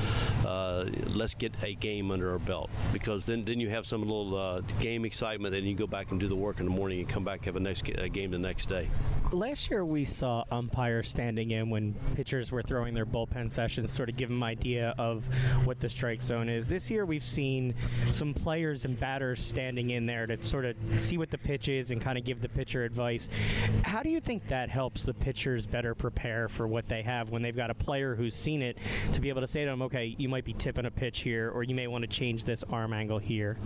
uh, 0.46 0.88
let's 1.08 1.34
get 1.34 1.52
a 1.62 1.74
game 1.74 2.10
under 2.10 2.32
our 2.32 2.38
belt 2.38 2.70
because 2.94 3.26
then 3.26 3.44
then 3.44 3.60
you 3.60 3.68
have 3.68 3.84
some 3.86 4.00
little 4.00 4.34
uh, 4.36 4.60
game 4.80 5.04
excitement, 5.04 5.54
and 5.54 5.66
you 5.66 5.74
go 5.74 5.86
back 5.86 6.10
and 6.12 6.18
do 6.18 6.28
the 6.28 6.36
work 6.36 6.58
in 6.60 6.64
the 6.64 6.72
morning 6.72 7.00
and 7.00 7.08
come 7.08 7.24
back 7.24 7.44
have 7.44 7.56
a 7.56 7.60
next 7.60 7.86
a 7.88 8.08
game 8.08 8.30
the 8.30 8.38
next 8.38 8.70
day. 8.70 8.88
Last 9.32 9.70
year 9.70 9.84
we 9.84 10.04
saw 10.04 10.44
umpires 10.50 11.08
standing 11.08 11.50
in 11.50 11.70
when 11.70 11.94
pitchers 12.14 12.50
were 12.50 12.62
throwing 12.62 12.94
their 12.94 13.06
bullpen 13.06 13.50
sessions, 13.50 13.92
sort 13.92 14.08
of 14.08 14.16
give 14.16 14.28
them 14.28 14.42
idea 14.42 14.94
of 14.98 15.24
what 15.64 15.80
the 15.80 15.88
strike 15.88 16.22
zone 16.22 16.48
is. 16.48 16.68
This 16.68 16.90
year 16.90 17.04
we've 17.04 17.22
seen 17.22 17.74
some 18.10 18.34
players 18.34 18.84
and 18.84 18.98
batters 18.98 19.44
standing 19.44 19.90
in 19.90 20.06
there 20.06 20.26
to 20.26 20.42
sort 20.44 20.64
of 20.64 20.76
see 20.98 21.18
what 21.18 21.30
the 21.30 21.38
pitch 21.38 21.68
is 21.68 21.90
and 21.90 22.00
kind 22.00 22.18
of 22.18 22.24
give 22.24 22.40
the 22.40 22.48
pitcher 22.48 22.84
advice. 22.84 23.28
How 23.84 24.02
do 24.02 24.10
you 24.10 24.20
think 24.20 24.46
that 24.48 24.68
helps 24.68 25.04
the 25.04 25.14
pitchers 25.14 25.66
better 25.66 25.94
prepare 25.94 26.48
for 26.48 26.66
what 26.66 26.88
they 26.88 27.02
have 27.02 27.30
when 27.30 27.42
they've 27.42 27.56
got 27.56 27.70
a 27.70 27.74
player 27.74 28.14
who's 28.14 28.34
seen 28.34 28.62
it 28.62 28.78
to 29.12 29.20
be 29.20 29.28
able 29.28 29.40
to 29.40 29.46
say 29.46 29.64
to 29.64 29.70
them, 29.70 29.82
okay, 29.82 30.14
you 30.18 30.28
might 30.28 30.44
be 30.44 30.54
tipping 30.54 30.86
a 30.86 30.90
pitch 30.90 31.20
here, 31.20 31.50
or 31.50 31.62
you 31.62 31.74
may 31.74 31.86
want 31.86 32.02
to 32.02 32.08
change 32.08 32.44
this 32.44 32.64
arm 32.70 32.92
angle 32.92 33.18
here? 33.18 33.56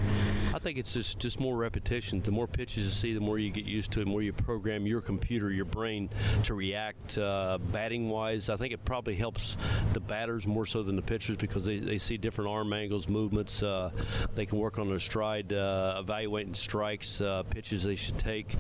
I 0.55 0.59
think 0.59 0.79
it's 0.79 0.95
just, 0.95 1.19
just 1.19 1.41
more 1.41 1.57
repetition. 1.57 2.21
The 2.21 2.31
more 2.31 2.47
pitches 2.47 2.85
you 2.85 2.91
see, 2.91 3.15
the 3.15 3.21
more 3.21 3.39
you 3.39 3.51
get 3.51 3.65
used 3.65 3.91
to 3.93 4.01
it, 4.01 4.05
the 4.05 4.11
more 4.11 4.23
you 4.23 4.33
program 4.33 4.87
your 4.87 5.01
computer, 5.01 5.51
your 5.55 5.65
brain 5.65 6.11
to 6.45 6.55
react 6.55 7.19
uh, 7.19 7.59
batting 7.73 8.09
wise. 8.09 8.49
I 8.49 8.57
think 8.57 8.73
it 8.73 8.85
probably 8.85 9.15
helps 9.15 9.57
the 9.93 10.01
batters 10.01 10.47
more 10.47 10.67
so 10.67 10.83
than 10.83 10.97
the 10.97 11.03
pitchers 11.03 11.37
because 11.37 11.65
they, 11.65 11.79
they 11.79 11.99
see 11.99 12.17
different 12.17 12.51
arm 12.51 12.73
angles, 12.73 13.09
movements. 13.09 13.63
Uh, 13.63 13.91
they 14.35 14.47
can 14.47 14.59
work 14.59 14.79
on 14.79 14.89
their 14.89 14.99
stride, 14.99 15.53
uh, 15.53 15.97
evaluating 15.99 16.55
strikes, 16.55 17.21
uh, 17.21 17.43
pitches 17.45 17.85
they 17.85 17.95
should 17.95 18.19
take. 18.19 18.55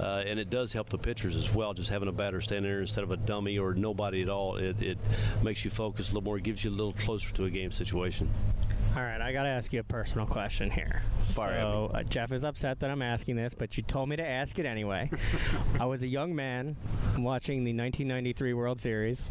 Uh, 0.00 0.22
and 0.26 0.38
it 0.38 0.50
does 0.50 0.72
help 0.72 0.88
the 0.88 0.98
pitchers 0.98 1.36
as 1.36 1.52
well, 1.54 1.74
just 1.74 1.90
having 1.90 2.08
a 2.08 2.12
batter 2.12 2.40
standing 2.40 2.70
there 2.70 2.80
instead 2.80 3.04
of 3.04 3.10
a 3.10 3.16
dummy 3.16 3.58
or 3.58 3.74
nobody 3.74 4.22
at 4.22 4.28
all. 4.28 4.56
It, 4.56 4.80
it 4.82 4.98
makes 5.42 5.64
you 5.64 5.70
focus 5.70 6.10
a 6.10 6.14
little 6.14 6.24
more, 6.24 6.38
gives 6.38 6.64
you 6.64 6.70
a 6.70 6.72
little 6.72 6.94
closer 6.94 7.32
to 7.34 7.44
a 7.44 7.50
game 7.50 7.70
situation. 7.70 8.28
All 8.98 9.04
right, 9.04 9.20
I 9.20 9.32
got 9.32 9.44
to 9.44 9.48
ask 9.48 9.72
you 9.72 9.78
a 9.78 9.84
personal 9.84 10.26
question 10.26 10.72
here. 10.72 11.02
Fire 11.22 11.60
so, 11.60 11.90
uh, 11.94 12.02
Jeff 12.02 12.32
is 12.32 12.42
upset 12.42 12.80
that 12.80 12.90
I'm 12.90 13.00
asking 13.00 13.36
this, 13.36 13.54
but 13.54 13.76
you 13.76 13.84
told 13.84 14.08
me 14.08 14.16
to 14.16 14.26
ask 14.26 14.58
it 14.58 14.66
anyway. 14.66 15.08
I 15.80 15.84
was 15.84 16.02
a 16.02 16.08
young 16.08 16.34
man 16.34 16.74
watching 17.16 17.62
the 17.62 17.72
1993 17.72 18.54
World 18.54 18.80
Series. 18.80 19.28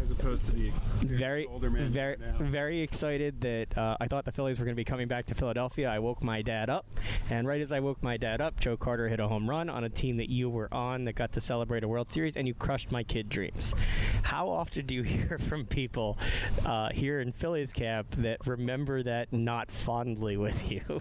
As 0.00 0.10
opposed 0.10 0.44
to 0.44 0.52
the 0.52 0.68
ex- 0.68 0.88
Very, 1.02 1.44
older 1.44 1.68
man. 1.68 1.92
very, 1.92 2.16
very 2.40 2.80
excited 2.80 3.38
that 3.42 3.76
uh, 3.76 3.98
I 4.00 4.08
thought 4.08 4.24
the 4.24 4.32
Phillies 4.32 4.58
were 4.58 4.64
going 4.64 4.74
to 4.74 4.80
be 4.80 4.84
coming 4.84 5.08
back 5.08 5.26
to 5.26 5.34
Philadelphia. 5.34 5.90
I 5.90 5.98
woke 5.98 6.24
my 6.24 6.40
dad 6.40 6.70
up, 6.70 6.86
and 7.28 7.46
right 7.46 7.60
as 7.60 7.70
I 7.70 7.80
woke 7.80 8.02
my 8.02 8.16
dad 8.16 8.40
up, 8.40 8.58
Joe 8.60 8.78
Carter 8.78 9.08
hit 9.08 9.20
a 9.20 9.28
home 9.28 9.48
run 9.48 9.68
on 9.68 9.84
a 9.84 9.90
team 9.90 10.16
that 10.16 10.30
you 10.30 10.48
were 10.48 10.72
on 10.72 11.04
that 11.04 11.16
got 11.16 11.32
to 11.32 11.40
celebrate 11.42 11.84
a 11.84 11.88
World 11.88 12.10
Series, 12.10 12.38
and 12.38 12.48
you 12.48 12.54
crushed 12.54 12.90
my 12.90 13.02
kid 13.02 13.28
dreams. 13.28 13.74
How 14.22 14.48
often 14.48 14.86
do 14.86 14.94
you 14.94 15.02
hear 15.02 15.38
from 15.38 15.66
people 15.66 16.16
uh, 16.64 16.88
here 16.94 17.20
in 17.20 17.30
Phillies 17.30 17.72
camp 17.74 18.10
that 18.18 18.46
remember 18.46 19.01
that 19.04 19.32
not 19.32 19.70
fondly 19.70 20.36
with 20.36 20.70
you? 20.70 21.00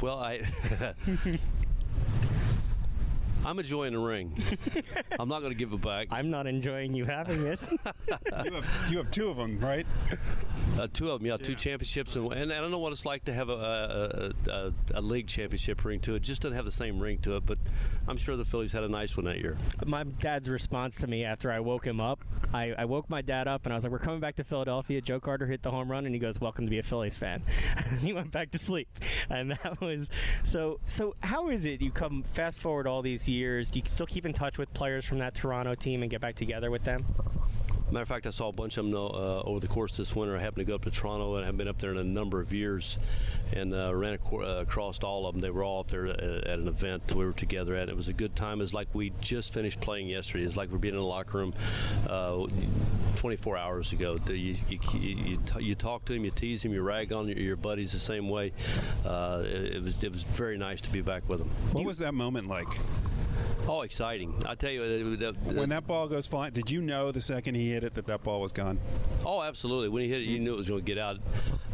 Well, 0.00 0.18
I. 0.18 0.42
I'm 3.44 3.58
enjoying 3.58 3.92
the 3.92 3.98
ring. 3.98 4.34
I'm 5.18 5.28
not 5.28 5.40
going 5.40 5.52
to 5.52 5.58
give 5.58 5.72
it 5.72 5.80
back. 5.80 6.08
I'm 6.10 6.30
not 6.30 6.46
enjoying 6.46 6.94
you 6.94 7.04
having 7.04 7.46
it. 7.46 7.60
you, 8.44 8.52
have, 8.52 8.66
you 8.90 8.98
have 8.98 9.10
two 9.10 9.28
of 9.28 9.36
them, 9.36 9.58
right? 9.60 9.86
Uh, 10.78 10.86
two 10.92 11.10
of 11.10 11.20
them, 11.20 11.26
yeah, 11.26 11.36
two 11.36 11.54
championships, 11.54 12.16
and, 12.16 12.32
and 12.32 12.52
I 12.52 12.60
don't 12.60 12.70
know 12.70 12.78
what 12.78 12.92
it's 12.92 13.06
like 13.06 13.24
to 13.24 13.32
have 13.32 13.48
a, 13.48 14.34
a, 14.46 14.50
a, 14.50 14.72
a 14.94 15.00
league 15.00 15.26
championship 15.26 15.84
ring 15.84 16.00
to 16.00 16.14
it. 16.14 16.20
Just 16.20 16.42
doesn't 16.42 16.56
have 16.56 16.64
the 16.64 16.72
same 16.72 17.00
ring 17.00 17.18
to 17.20 17.36
it, 17.36 17.46
but 17.46 17.58
I'm 18.06 18.16
sure 18.16 18.36
the 18.36 18.44
Phillies 18.44 18.72
had 18.72 18.84
a 18.84 18.88
nice 18.88 19.16
one 19.16 19.26
that 19.26 19.38
year. 19.38 19.56
my 19.86 20.04
dad's 20.04 20.48
response 20.48 20.98
to 20.98 21.06
me 21.06 21.24
after 21.24 21.50
I 21.50 21.60
woke 21.60 21.86
him 21.86 22.00
up, 22.00 22.20
I, 22.52 22.74
I 22.76 22.84
woke 22.84 23.10
my 23.10 23.22
dad 23.22 23.48
up 23.48 23.66
and 23.66 23.72
I 23.72 23.76
was 23.76 23.84
like, 23.84 23.92
"We're 23.92 23.98
coming 23.98 24.20
back 24.20 24.36
to 24.36 24.44
Philadelphia." 24.44 25.00
Joe 25.00 25.20
Carter 25.20 25.46
hit 25.46 25.62
the 25.62 25.70
home 25.70 25.90
run, 25.90 26.06
and 26.06 26.14
he 26.14 26.18
goes, 26.18 26.40
"Welcome 26.40 26.64
to 26.64 26.70
be 26.70 26.78
a 26.78 26.82
Phillies 26.82 27.16
fan." 27.16 27.42
he 28.00 28.12
went 28.12 28.30
back 28.30 28.50
to 28.52 28.58
sleep, 28.58 28.88
and 29.30 29.52
that 29.52 29.80
was 29.80 30.08
so. 30.44 30.80
So 30.86 31.14
how 31.22 31.48
is 31.50 31.64
it? 31.64 31.82
You 31.82 31.90
come 31.90 32.22
fast 32.22 32.58
forward 32.58 32.86
all 32.86 33.02
these 33.02 33.27
years. 33.28 33.70
Do 33.70 33.78
you 33.78 33.84
still 33.86 34.06
keep 34.06 34.26
in 34.26 34.32
touch 34.32 34.58
with 34.58 34.72
players 34.74 35.04
from 35.04 35.18
that 35.18 35.34
Toronto 35.34 35.74
team 35.74 36.02
and 36.02 36.10
get 36.10 36.20
back 36.20 36.34
together 36.34 36.70
with 36.70 36.84
them? 36.84 37.04
Matter 37.90 38.02
of 38.02 38.08
fact, 38.08 38.26
I 38.26 38.30
saw 38.30 38.48
a 38.48 38.52
bunch 38.52 38.76
of 38.76 38.84
them 38.84 38.94
uh, 38.94 39.40
over 39.44 39.60
the 39.60 39.66
course 39.66 39.96
this 39.96 40.14
winter. 40.14 40.36
I 40.36 40.40
happened 40.40 40.66
to 40.66 40.70
go 40.70 40.74
up 40.74 40.84
to 40.84 40.90
Toronto 40.90 41.36
and 41.36 41.46
I've 41.46 41.56
been 41.56 41.68
up 41.68 41.78
there 41.78 41.90
in 41.90 41.96
a 41.96 42.04
number 42.04 42.38
of 42.38 42.52
years 42.52 42.98
and 43.54 43.72
uh, 43.72 43.94
ran 43.94 44.12
ac- 44.12 44.36
uh, 44.36 44.60
across 44.60 45.02
all 45.02 45.26
of 45.26 45.34
them. 45.34 45.40
They 45.40 45.48
were 45.48 45.64
all 45.64 45.80
up 45.80 45.88
there 45.88 46.06
at, 46.06 46.20
at, 46.20 46.58
an 46.58 46.68
event 46.68 47.10
we 47.14 47.24
were 47.24 47.32
together 47.32 47.74
at. 47.76 47.88
It 47.88 47.96
was 47.96 48.08
a 48.08 48.12
good 48.12 48.36
time. 48.36 48.60
It 48.60 48.64
was 48.64 48.74
like 48.74 48.88
we 48.92 49.12
just 49.22 49.54
finished 49.54 49.80
playing 49.80 50.08
yesterday. 50.08 50.44
It's 50.44 50.54
like 50.54 50.70
we're 50.70 50.76
being 50.76 50.94
in 50.94 51.00
a 51.00 51.04
locker 51.04 51.38
room 51.38 51.54
uh, 52.10 52.46
24 53.16 53.56
hours 53.56 53.94
ago. 53.94 54.18
You, 54.28 54.54
you, 54.68 54.78
you, 54.92 55.38
you, 55.58 55.74
talk 55.74 56.04
to 56.06 56.12
them, 56.12 56.26
you 56.26 56.30
tease 56.30 56.62
them, 56.62 56.74
you 56.74 56.82
rag 56.82 57.14
on 57.14 57.26
your, 57.26 57.38
your 57.38 57.56
buddies 57.56 57.92
the 57.92 57.98
same 57.98 58.28
way. 58.28 58.52
Uh, 59.02 59.42
it, 59.46 59.76
it, 59.76 59.82
was, 59.82 60.04
it 60.04 60.12
was 60.12 60.24
very 60.24 60.58
nice 60.58 60.82
to 60.82 60.92
be 60.92 61.00
back 61.00 61.26
with 61.26 61.38
them. 61.38 61.48
What 61.72 61.86
was 61.86 61.96
that 61.98 62.12
moment 62.12 62.48
like? 62.48 62.68
Oh, 63.70 63.82
exciting! 63.82 64.34
I 64.46 64.54
tell 64.54 64.70
you, 64.70 65.16
the, 65.16 65.32
the, 65.32 65.54
when 65.54 65.68
that 65.68 65.86
ball 65.86 66.08
goes 66.08 66.26
flying, 66.26 66.54
did 66.54 66.70
you 66.70 66.80
know 66.80 67.12
the 67.12 67.20
second 67.20 67.54
he 67.54 67.70
hit 67.70 67.84
it 67.84 67.94
that 67.94 68.06
that 68.06 68.22
ball 68.22 68.40
was 68.40 68.50
gone? 68.50 68.78
Oh, 69.26 69.42
absolutely. 69.42 69.90
When 69.90 70.02
he 70.02 70.08
hit 70.08 70.22
it, 70.22 70.24
you 70.24 70.38
knew 70.38 70.54
it 70.54 70.56
was 70.56 70.70
going 70.70 70.80
to 70.80 70.86
get 70.86 70.96
out. 70.96 71.18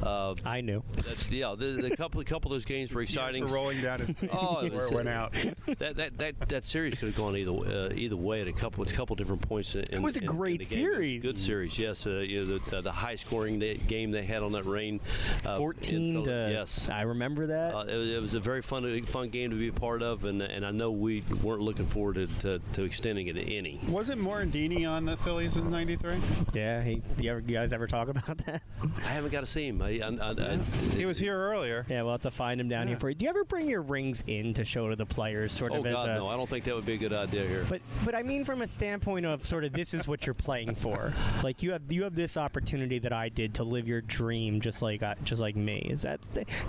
Uh, 0.03 0.35
I 0.45 0.61
knew. 0.61 0.83
yeah, 1.31 1.55
the, 1.57 1.67
the, 1.67 1.97
couple, 1.97 2.21
a 2.21 2.25
couple 2.25 2.51
of 2.51 2.57
those 2.57 2.65
games 2.65 2.93
were 2.93 3.01
exciting. 3.01 3.47
For 3.47 3.55
rolling 3.55 3.81
down 3.81 4.01
his 4.01 4.11
oh, 4.33 4.59
it 4.59 4.73
where 4.73 4.87
it 4.87 4.93
went 4.93 5.09
out. 5.09 5.35
That 5.79 5.97
that, 5.97 6.19
that, 6.19 6.49
that 6.49 6.65
series 6.65 6.95
could 6.95 7.09
have 7.09 7.17
gone 7.17 7.37
either 7.37 7.51
uh, 7.51 7.93
either 7.95 8.17
way 8.17 8.43
at 8.43 8.49
a 8.49 8.53
couple 8.53 8.83
a 8.85 8.87
couple 8.87 9.17
different 9.17 9.49
points. 9.49 9.75
In, 9.75 9.85
it 9.91 10.01
was 10.01 10.17
a 10.17 10.21
in, 10.21 10.27
great 10.27 10.61
in 10.61 10.67
series. 10.67 11.23
Good 11.23 11.37
series, 11.37 11.79
yes. 11.79 12.07
Uh, 12.07 12.19
you 12.19 12.45
know, 12.45 12.59
the, 12.59 12.83
the, 12.83 12.93
high 12.93 13.15
scoring 13.15 13.59
game 13.59 14.11
they 14.11 14.23
had 14.23 14.43
on 14.43 14.53
that 14.53 14.67
rain. 14.67 15.01
Uh, 15.45 15.57
Fourteen. 15.57 16.23
To, 16.25 16.49
yes, 16.51 16.89
I 16.91 17.03
remember 17.03 17.47
that. 17.47 17.75
Uh, 17.75 17.85
it, 17.89 18.09
it, 18.11 18.23
was 18.23 18.35
a 18.35 18.41
very 18.41 18.63
fun 18.63 19.05
fun 19.07 19.31
game 19.31 19.51
to 19.51 19.57
be 19.57 19.69
a 19.69 19.73
part 19.73 20.03
of, 20.03 20.25
and 20.25 20.43
and 20.43 20.67
I 20.67 20.71
know 20.71 20.91
we 20.91 21.23
weren't 21.43 21.63
looking 21.63 21.84
forward 21.87 22.15
to, 22.17 22.27
to, 22.41 22.61
to 22.73 22.85
extending 22.85 23.29
it 23.29 23.35
to 23.35 23.57
any. 23.57 23.81
Wasn't 23.89 24.21
Morandini 24.21 24.89
on 24.89 25.05
the 25.05 25.17
Phillies 25.19 25.57
in 25.57 25.71
'93? 25.71 26.21
Yeah, 26.53 26.83
he. 26.83 27.03
You, 27.19 27.31
ever, 27.31 27.41
you 27.41 27.55
guys 27.55 27.73
ever 27.73 27.87
talk 27.87 28.09
about 28.09 28.39
that? 28.47 28.63
I 28.99 29.09
haven't 29.09 29.31
got 29.31 29.41
to 29.41 29.47
see 29.47 29.69
him. 29.69 29.83
I, 29.83 30.01
I, 30.01 30.31
I, 30.31 30.57
he 30.97 31.07
was 31.07 31.19
here 31.19 31.37
earlier. 31.37 31.87
Yeah, 31.89 32.03
we'll 32.03 32.13
have 32.13 32.23
to 32.23 32.31
find 32.31 32.61
him 32.61 32.69
down 32.69 32.83
yeah. 32.83 32.91
here 32.91 33.01
for 33.01 33.09
you. 33.09 33.15
Do 33.15 33.25
you 33.25 33.31
ever 33.31 33.45
bring 33.45 33.69
your 33.69 33.83
rings 33.83 34.23
in 34.27 34.55
to 34.55 34.65
show 34.65 34.89
to 34.89 34.97
the 34.97 35.07
players, 35.07 35.53
sort 35.53 35.73
oh, 35.73 35.77
of? 35.77 35.87
Oh 35.87 35.93
God, 35.93 36.09
a, 36.09 36.15
no! 36.15 36.29
I 36.29 36.37
don't 36.37 36.49
think 36.49 36.65
that 36.65 36.75
would 36.75 36.87
be 36.87 36.95
a 36.95 36.99
good 36.99 37.13
idea 37.13 37.47
here. 37.47 37.67
But 37.69 37.83
but 38.05 38.15
I 38.15 38.23
mean, 38.23 38.45
from 38.45 38.63
a 38.63 38.67
standpoint 38.67 39.27
of 39.27 39.47
sort 39.47 39.65
of 39.65 39.73
this 39.73 39.95
is 39.95 40.07
what 40.07 40.27
you're 40.27 40.35
playing 40.35 40.75
for. 40.75 41.13
Like 41.43 41.63
you 41.63 41.73
have 41.73 41.83
you 41.91 42.05
have 42.05 42.15
this 42.15 42.37
opportunity 42.37 42.99
that 43.01 43.13
I 43.13 43.29
did 43.29 43.55
to 43.55 43.65
live 43.65 43.89
your 43.89 44.01
dream, 44.01 44.61
just 44.61 44.83
like 44.83 45.03
uh, 45.03 45.15
just 45.25 45.41
like 45.41 45.57
me. 45.57 45.87
Is 45.91 46.03
that 46.03 46.21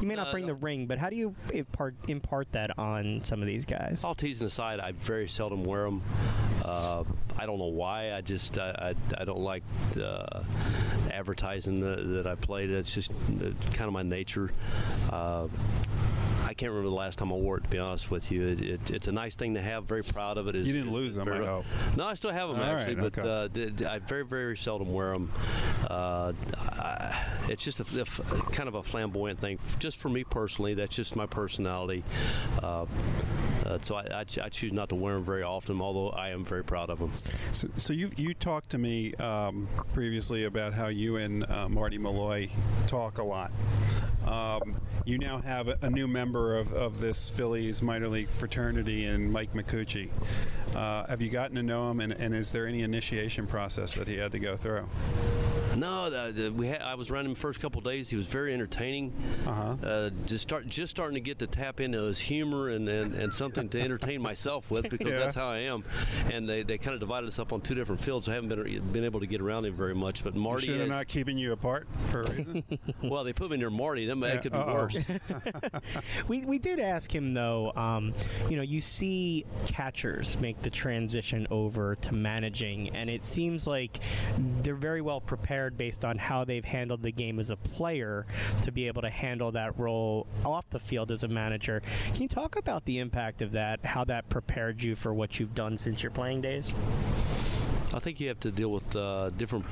you 0.01 0.07
may 0.07 0.15
not 0.15 0.31
bring 0.31 0.45
the 0.45 0.55
ring, 0.55 0.85
but 0.85 0.97
how 0.97 1.09
do 1.09 1.15
you 1.15 1.35
impart 1.53 1.95
impart 2.07 2.51
that 2.51 2.77
on 2.77 3.21
some 3.23 3.41
of 3.41 3.47
these 3.47 3.65
guys? 3.65 4.03
All 4.03 4.15
teasing 4.15 4.47
aside, 4.47 4.79
I 4.79 4.93
very 5.05 5.27
seldom 5.27 5.63
wear 5.63 5.83
them. 5.83 6.01
Uh, 6.63 7.03
I 7.37 7.45
don't 7.45 7.59
know 7.59 7.65
why. 7.65 8.13
I 8.13 8.21
just 8.21 8.57
I, 8.57 8.93
I, 9.17 9.21
I 9.21 9.25
don't 9.25 9.39
like 9.39 9.63
uh, 10.01 10.43
advertising 11.11 11.79
the, 11.79 11.95
that 12.23 12.27
I 12.27 12.35
played. 12.35 12.69
It's 12.69 12.93
just 12.93 13.11
kind 13.73 13.87
of 13.87 13.93
my 13.93 14.03
nature. 14.03 14.51
Uh, 15.11 15.47
I 16.45 16.53
can't 16.53 16.71
remember 16.71 16.89
the 16.89 16.95
last 16.95 17.17
time 17.17 17.31
I 17.31 17.35
wore 17.35 17.57
it. 17.57 17.63
To 17.63 17.69
be 17.69 17.79
honest 17.79 18.11
with 18.11 18.31
you, 18.31 18.47
it, 18.47 18.61
it, 18.61 18.91
it's 18.91 19.07
a 19.07 19.11
nice 19.11 19.35
thing 19.35 19.55
to 19.55 19.61
have. 19.61 19.85
Very 19.85 20.03
proud 20.03 20.37
of 20.37 20.47
it. 20.47 20.55
It's, 20.55 20.67
you 20.67 20.73
didn't 20.73 20.93
lose 20.93 21.15
them, 21.15 21.27
I 21.27 21.37
hope. 21.37 21.65
No, 21.97 22.05
I 22.05 22.13
still 22.13 22.31
have 22.31 22.49
them 22.49 22.59
All 22.59 22.63
actually, 22.63 22.95
right, 22.95 23.11
but 23.11 23.51
okay. 23.57 23.85
uh, 23.85 23.89
I 23.89 23.99
very, 23.99 24.23
very 24.23 24.55
seldom 24.55 24.93
wear 24.93 25.11
them. 25.13 25.31
Uh, 25.89 26.33
I, 26.55 27.25
it's 27.49 27.63
just 27.63 27.79
a, 27.79 28.01
a, 28.01 28.05
kind 28.51 28.67
of 28.67 28.75
a 28.75 28.83
flamboyant 28.83 29.39
thing, 29.39 29.57
just 29.79 29.97
for 29.97 30.09
me 30.09 30.23
personally. 30.23 30.75
That's 30.75 30.95
just 30.95 31.15
my 31.15 31.25
personality. 31.25 32.03
Uh, 32.61 32.85
uh, 33.65 33.79
so 33.81 33.95
I, 33.95 34.01
I, 34.01 34.25
I, 34.43 34.49
choose 34.49 34.71
not 34.71 34.84
to 34.89 34.95
wear 34.95 35.15
them 35.15 35.23
very 35.23 35.43
often, 35.43 35.81
although 35.81 36.09
I 36.09 36.29
am 36.29 36.45
very 36.45 36.63
proud 36.63 36.89
of 36.89 36.99
them. 36.99 37.11
So, 37.51 37.67
so 37.77 37.93
you 37.93 38.11
you 38.17 38.33
talked 38.33 38.69
to 38.71 38.77
me 38.77 39.13
um, 39.15 39.67
previously 39.93 40.45
about 40.45 40.73
how 40.73 40.87
you 40.87 41.17
and 41.17 41.49
uh, 41.49 41.69
Marty 41.69 41.97
Malloy 41.97 42.49
talk 42.87 43.17
a 43.17 43.23
lot. 43.23 43.51
Um, 44.25 44.75
you 45.05 45.19
now 45.19 45.37
have 45.39 45.67
a, 45.83 45.89
new 45.89 46.07
member 46.07 46.57
of, 46.57 46.73
of 46.73 46.99
this 46.99 47.29
Phillies 47.29 47.83
minor 47.83 48.07
league 48.07 48.27
fraternity 48.27 49.05
in 49.05 49.31
Mike 49.31 49.53
Micucci. 49.53 50.09
Uh, 50.75 51.05
have 51.05 51.21
you 51.21 51.29
gotten 51.29 51.55
to 51.55 51.63
know 51.63 51.91
him, 51.91 51.99
and, 51.99 52.11
and, 52.11 52.33
is 52.33 52.51
there 52.51 52.65
any 52.65 52.81
initiation 52.81 53.45
process 53.45 53.93
that 53.93 54.07
he 54.07 54.17
had 54.17 54.31
to 54.31 54.39
go 54.39 54.57
through? 54.57 54.89
No, 55.75 56.09
the, 56.09 56.31
the, 56.31 56.49
we 56.51 56.67
had, 56.67 56.81
I 56.81 56.95
was 56.95 57.09
around 57.09 57.25
him 57.25 57.33
the 57.33 57.39
first 57.39 57.59
couple 57.59 57.81
days. 57.81 58.09
He 58.09 58.15
was 58.15 58.27
very 58.27 58.53
entertaining. 58.53 59.13
Uh-huh. 59.45 59.75
Uh, 59.83 60.09
just 60.25 60.43
start 60.43 60.67
just 60.67 60.91
starting 60.91 61.15
to 61.15 61.21
get 61.21 61.39
to 61.39 61.47
tap 61.47 61.79
into 61.79 62.03
his 62.03 62.19
humor 62.19 62.69
and, 62.69 62.87
and, 62.87 63.13
and 63.15 63.33
something 63.33 63.69
to 63.69 63.81
entertain 63.81 64.21
myself 64.21 64.71
with 64.71 64.89
because 64.89 65.07
yeah. 65.13 65.19
that's 65.19 65.35
how 65.35 65.47
I 65.49 65.59
am. 65.59 65.83
And 66.31 66.47
they, 66.47 66.63
they 66.63 66.77
kind 66.77 66.93
of 66.93 66.99
divided 66.99 67.27
us 67.27 67.39
up 67.39 67.53
on 67.53 67.61
two 67.61 67.75
different 67.75 68.01
fields. 68.01 68.25
So 68.25 68.31
I 68.31 68.35
haven't 68.35 68.49
been 68.49 68.91
been 68.91 69.03
able 69.03 69.19
to 69.19 69.27
get 69.27 69.41
around 69.41 69.65
him 69.65 69.75
very 69.75 69.95
much. 69.95 70.23
But 70.23 70.35
Marty, 70.35 70.67
you 70.67 70.73
sure 70.73 70.77
they're 70.79 70.87
not 70.87 71.07
keeping 71.07 71.37
you 71.37 71.51
apart 71.51 71.87
for 72.07 72.21
a 72.21 72.31
reason. 72.31 72.63
well, 73.03 73.23
they 73.23 73.33
put 73.33 73.51
me 73.51 73.57
near 73.57 73.69
Marty. 73.69 74.05
That, 74.05 74.17
yeah. 74.17 74.37
could 74.37 74.51
be 74.51 74.57
Uh-oh. 74.57 74.73
worse. 74.73 74.97
we 76.27 76.45
we 76.45 76.59
did 76.59 76.79
ask 76.79 77.13
him 77.13 77.33
though. 77.33 77.71
Um, 77.75 78.13
you 78.49 78.55
know, 78.55 78.63
you 78.63 78.81
see 78.81 79.45
catchers 79.65 80.39
make 80.39 80.61
the 80.61 80.69
transition 80.69 81.47
over 81.51 81.95
to 81.95 82.13
managing, 82.13 82.89
and 82.95 83.09
it 83.09 83.25
seems 83.25 83.67
like 83.67 83.99
they're 84.61 84.75
very 84.75 85.01
well 85.01 85.21
prepared 85.21 85.64
prepared 85.65 85.77
based 85.77 86.05
on 86.05 86.17
how 86.17 86.45
they've 86.45 86.65
handled 86.65 87.01
the 87.01 87.11
game 87.11 87.39
as 87.39 87.49
a 87.49 87.55
player 87.55 88.25
to 88.61 88.71
be 88.71 88.87
able 88.87 89.01
to 89.01 89.09
handle 89.09 89.51
that 89.51 89.77
role 89.79 90.27
off 90.43 90.65
the 90.69 90.79
field 90.79 91.11
as 91.11 91.23
a 91.23 91.27
manager. 91.27 91.81
Can 92.13 92.21
you 92.21 92.27
talk 92.27 92.55
about 92.55 92.85
the 92.85 92.99
impact 92.99 93.41
of 93.41 93.51
that, 93.53 93.83
how 93.85 94.03
that 94.05 94.29
prepared 94.29 94.81
you 94.81 94.95
for 94.95 95.13
what 95.13 95.39
you've 95.39 95.55
done 95.55 95.77
since 95.77 96.03
your 96.03 96.11
playing 96.11 96.41
days? 96.41 96.73
I 97.95 97.99
think 97.99 98.19
you 98.19 98.27
have 98.27 98.41
to 98.41 98.51
deal 98.51 98.73
with 98.73 98.93
uh, 98.93 99.29
different 99.29 99.63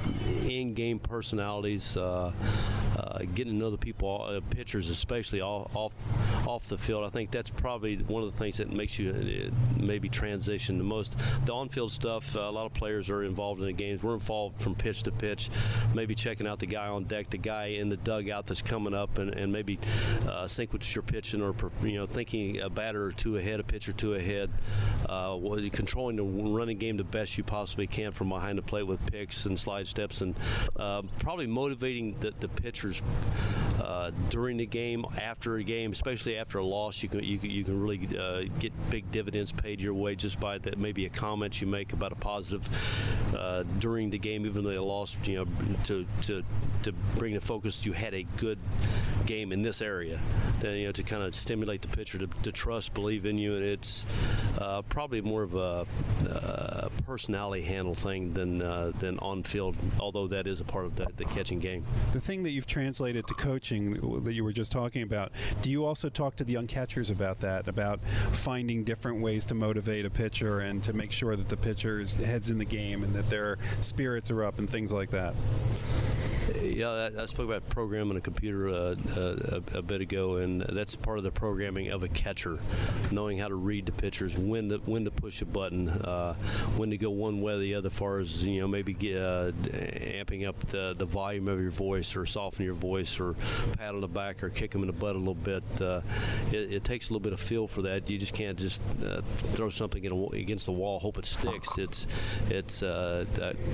in-game 0.46 1.00
personalities, 1.00 1.98
uh, 1.98 2.32
uh, 2.98 3.20
getting 3.36 3.52
to 3.52 3.60
know 3.60 3.70
the 3.70 3.78
people, 3.78 4.26
uh, 4.26 4.40
pitchers 4.50 4.90
especially 4.90 5.42
off, 5.42 5.76
off 5.76 5.92
off 6.48 6.66
the 6.66 6.78
field. 6.78 7.04
I 7.04 7.10
think 7.10 7.32
that's 7.32 7.50
probably 7.50 7.98
one 7.98 8.24
of 8.24 8.32
the 8.32 8.38
things 8.38 8.58
that 8.58 8.72
makes 8.72 8.98
you 8.98 9.12
uh, 9.12 9.82
maybe 9.82 10.08
transition 10.08 10.78
the 10.78 10.86
most. 10.86 11.18
The 11.46 11.54
on-field 11.54 11.92
stuff, 11.92 12.38
uh, 12.38 12.42
a 12.42 12.52
lot 12.52 12.66
of 12.66 12.74
players 12.74 13.10
are 13.10 13.24
involved 13.24 13.60
in 13.60 13.66
the 13.66 13.74
games. 13.74 14.04
We're 14.04 14.14
involved 14.14 14.62
from 14.62 14.74
pitch 14.74 15.04
to 15.04 15.12
pitch, 15.12 15.50
maybe 15.94 16.16
checking 16.16 16.48
out 16.48 16.60
the 16.60 16.66
guy 16.66 16.88
on 16.88 17.04
deck, 17.04 17.30
the 17.30 17.38
guy 17.38 17.66
in 17.66 17.90
the 17.90 17.98
dugout 17.98 18.48
that's 18.48 18.62
coming 18.62 18.94
up, 18.94 19.18
and, 19.18 19.34
and 19.34 19.52
maybe 19.52 19.80
uh, 20.30 20.48
sync 20.48 20.72
with 20.72 20.96
your 20.96 21.04
pitching 21.04 21.42
or 21.42 21.54
you 21.82 21.98
know 21.98 22.06
thinking 22.06 22.62
a 22.62 22.70
batter 22.70 23.04
or 23.04 23.12
two 23.12 23.36
ahead, 23.36 23.60
a 23.60 23.64
pitcher 23.64 23.92
two 23.92 24.14
ahead, 24.14 24.50
controlling 25.74 26.16
the 26.16 26.24
running 26.24 26.78
game 26.78 26.96
the 26.96 27.04
best 27.04 27.38
you 27.38 27.44
possibly 27.44 27.86
can 27.86 28.13
from 28.14 28.30
behind 28.30 28.58
the 28.58 28.62
plate 28.62 28.84
with 28.84 29.06
picks 29.06 29.46
and 29.46 29.58
slide 29.58 29.88
steps, 29.88 30.22
and 30.22 30.36
uh, 30.78 31.02
probably 31.20 31.48
motivating 31.48 32.16
the, 32.20 32.34
the 32.40 32.48
pitchers 32.48 33.02
uh, 33.82 34.12
during 34.30 34.58
the 34.58 34.66
game, 34.66 35.06
after 35.20 35.56
a 35.58 35.64
game, 35.64 35.92
especially 35.92 36.38
after 36.38 36.58
a 36.60 36.66
loss. 36.66 37.04
You 37.04 37.10
can 37.10 37.24
you, 37.24 37.40
you 37.42 37.64
can 37.64 37.82
really 37.82 38.18
uh, 38.18 38.44
get 38.60 38.72
big 38.90 39.12
dividends 39.12 39.52
paid 39.52 39.82
your 39.82 39.94
way 39.94 40.16
just 40.16 40.40
by 40.40 40.58
that 40.60 40.78
maybe 40.78 41.06
a 41.06 41.10
comment 41.10 41.60
you 41.62 41.68
make 41.68 41.94
about 41.94 42.12
a 42.12 42.16
positive 42.16 42.68
uh, 43.38 43.64
during 43.80 44.10
the 44.10 44.18
game, 44.18 44.46
even 44.46 44.64
though 44.64 44.70
they 44.70 44.78
lost. 44.78 45.18
You 45.28 45.40
know, 45.40 45.48
to 45.86 46.06
to 46.24 46.44
to 46.84 46.92
bring 47.18 47.34
the 47.34 47.42
focus. 47.42 47.86
You 47.86 47.94
had 47.94 48.14
a 48.14 48.24
good 48.38 48.60
game 49.26 49.52
in 49.52 49.62
this 49.62 49.82
area. 49.82 50.20
Then 50.60 50.78
you 50.78 50.86
know 50.88 50.92
to 50.92 51.04
kind 51.04 51.24
of 51.24 51.36
stimulate 51.36 51.82
the 51.82 51.88
pitcher 51.88 52.18
to, 52.20 52.28
to 52.44 52.52
trust, 52.52 52.94
believe 52.94 53.26
in 53.26 53.38
you, 53.38 53.56
and 53.56 53.66
it's 53.66 54.06
uh, 54.60 54.82
probably 54.84 55.22
more 55.22 55.44
of 55.44 55.56
a 55.56 55.86
uh, 56.30 56.90
personality 57.14 57.64
handle 57.64 57.94
thing 57.94 58.34
than 58.34 58.60
uh, 58.60 58.92
than 58.98 59.20
on 59.20 59.44
field. 59.44 59.78
Although 60.00 60.26
that 60.30 60.48
is 60.48 60.62
a 60.62 60.64
part 60.64 60.86
of 60.86 60.96
the, 60.96 61.06
the 61.16 61.26
catching 61.26 61.60
game. 61.60 61.86
The 62.12 62.20
thing 62.20 62.42
that 62.42 62.50
you've 62.50 62.66
translated 62.66 63.28
to 63.28 63.36
coaching 63.36 64.24
that 64.24 64.34
you 64.34 64.44
were 64.44 64.52
just 64.52 64.72
talking 64.72 65.04
about. 65.04 65.32
Do 65.62 65.70
you 65.70 65.86
also 65.86 66.10
talk 66.10 66.36
to 66.38 66.44
the 66.44 66.54
young 66.54 66.66
catchers 66.66 67.12
about 67.12 67.40
that? 67.42 67.68
About 67.68 68.00
finding 68.32 68.84
different 68.84 69.22
ways 69.22 69.46
to 69.46 69.54
motivate 69.54 70.06
a 70.08 70.10
pitcher 70.10 70.62
and 70.62 70.84
to 70.86 70.94
make 70.94 71.12
sure 71.12 71.36
that 71.36 71.50
the 71.50 71.58
pitcher's 71.58 72.14
heads 72.14 72.50
in 72.50 72.58
the 72.58 72.66
game 72.66 73.04
and 73.04 73.14
that 73.14 73.30
their 73.30 73.60
spirits 73.82 74.32
are 74.32 74.44
up 74.44 74.58
and 74.58 74.68
things 74.68 74.92
like 74.92 75.12
that. 75.12 75.36
Yeah, 76.62 77.10
I, 77.18 77.26
spoke 77.28 77.46
about 77.46 77.70
programming 77.70 78.18
a 78.18 78.22
computer 78.22 78.70
uh, 78.70 78.96
uh, 79.16 79.62
a, 79.74 79.82
bit 79.82 80.02
ago, 80.02 80.38
and 80.38 80.62
that's 80.62 80.96
part 80.96 81.18
of 81.18 81.24
the 81.24 81.32
programming 81.32 81.90
of 81.90 82.04
a 82.04 82.08
catcher, 82.08 82.60
knowing 83.12 83.38
how 83.38 83.48
to 83.48 83.56
read 83.56 83.86
the 83.86 83.92
pitchers, 83.92 84.38
when 84.38 84.70
to 84.70 84.78
when 84.80 85.06
to 85.06 85.12
push 85.12 85.42
a 85.42 85.46
button, 85.46 85.90
uh, 85.90 86.34
when 86.76 86.90
to 86.90 86.98
go 86.98 87.10
one 87.10 87.42
way 87.42 87.54
or 87.54 87.60
the 87.60 87.76
other. 87.76 87.90
Far 87.90 88.20
as 88.20 88.46
you 88.46 88.62
know, 88.62 88.68
maybe 88.68 88.94
get, 88.94 89.18
uh, 89.18 89.52
amping 89.52 90.48
up 90.48 90.60
the, 90.68 90.96
the 90.98 91.06
volume 91.06 91.48
of 91.48 91.62
your 91.62 91.72
voice, 91.72 92.16
or 92.16 92.26
softening 92.26 92.66
your 92.66 92.76
voice, 92.76 93.20
or 93.20 93.36
pat 93.78 93.94
on 93.94 94.02
the 94.02 94.08
back, 94.08 94.44
or 94.44 94.50
kick 94.50 94.72
them 94.72 94.82
in 94.82 94.88
the 94.88 94.94
butt 94.94 95.16
a 95.16 95.20
little 95.20 95.36
bit. 95.36 95.64
Uh, 95.80 96.02
it, 96.52 96.74
it, 96.74 96.84
takes 96.84 97.10
a 97.10 97.14
little 97.14 97.24
bit 97.24 97.34
of 97.34 97.40
feel 97.40 97.68
for 97.68 97.84
that. 97.84 98.10
You 98.10 98.18
just 98.18 98.34
can't 98.34 98.58
just 98.58 98.82
uh, 99.06 99.22
throw 99.54 99.70
something 99.70 100.06
a, 100.06 100.26
against 100.36 100.66
the 100.66 100.74
wall, 100.74 101.00
hope 101.00 101.18
it 101.18 101.26
sticks. 101.26 101.78
It's 101.78 102.08
it's 102.50 102.82
a, 102.82 103.26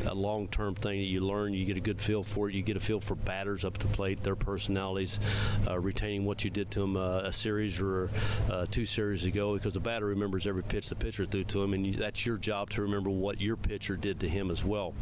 a 0.05 0.13
long-term 0.13 0.75
thing 0.75 0.99
that 0.99 1.07
you 1.07 1.21
learn. 1.21 1.53
You 1.53 1.65
get 1.65 1.77
a 1.77 1.81
good 1.81 1.99
feel 1.99 2.23
for 2.23 2.49
it. 2.49 2.55
You 2.55 2.58
get 2.61 2.77
a 2.77 2.79
feel 2.79 2.99
for 2.99 3.15
batters 3.15 3.65
up 3.65 3.77
to 3.79 3.87
plate, 3.87 4.23
their 4.23 4.35
personalities, 4.35 5.19
uh, 5.67 5.79
retaining 5.79 6.25
what 6.25 6.43
you 6.43 6.49
did 6.49 6.71
to 6.71 6.79
them 6.79 6.97
uh, 6.97 7.19
a 7.19 7.33
series 7.33 7.79
or 7.79 8.09
uh, 8.51 8.65
two 8.69 8.85
series 8.85 9.25
ago, 9.25 9.53
because 9.53 9.73
the 9.73 9.79
batter 9.79 10.05
remembers 10.05 10.47
every 10.47 10.63
pitch 10.63 10.89
the 10.89 10.95
pitcher 10.95 11.25
threw 11.25 11.43
to 11.43 11.63
him, 11.63 11.73
and 11.73 11.85
you, 11.85 11.93
that's 11.93 12.25
your 12.25 12.37
job 12.37 12.69
to 12.69 12.81
remember 12.81 13.09
what 13.09 13.41
your 13.41 13.55
pitcher 13.55 13.95
did 13.95 14.19
to 14.19 14.27
him 14.27 14.51
as 14.51 14.63
well. 14.63 14.93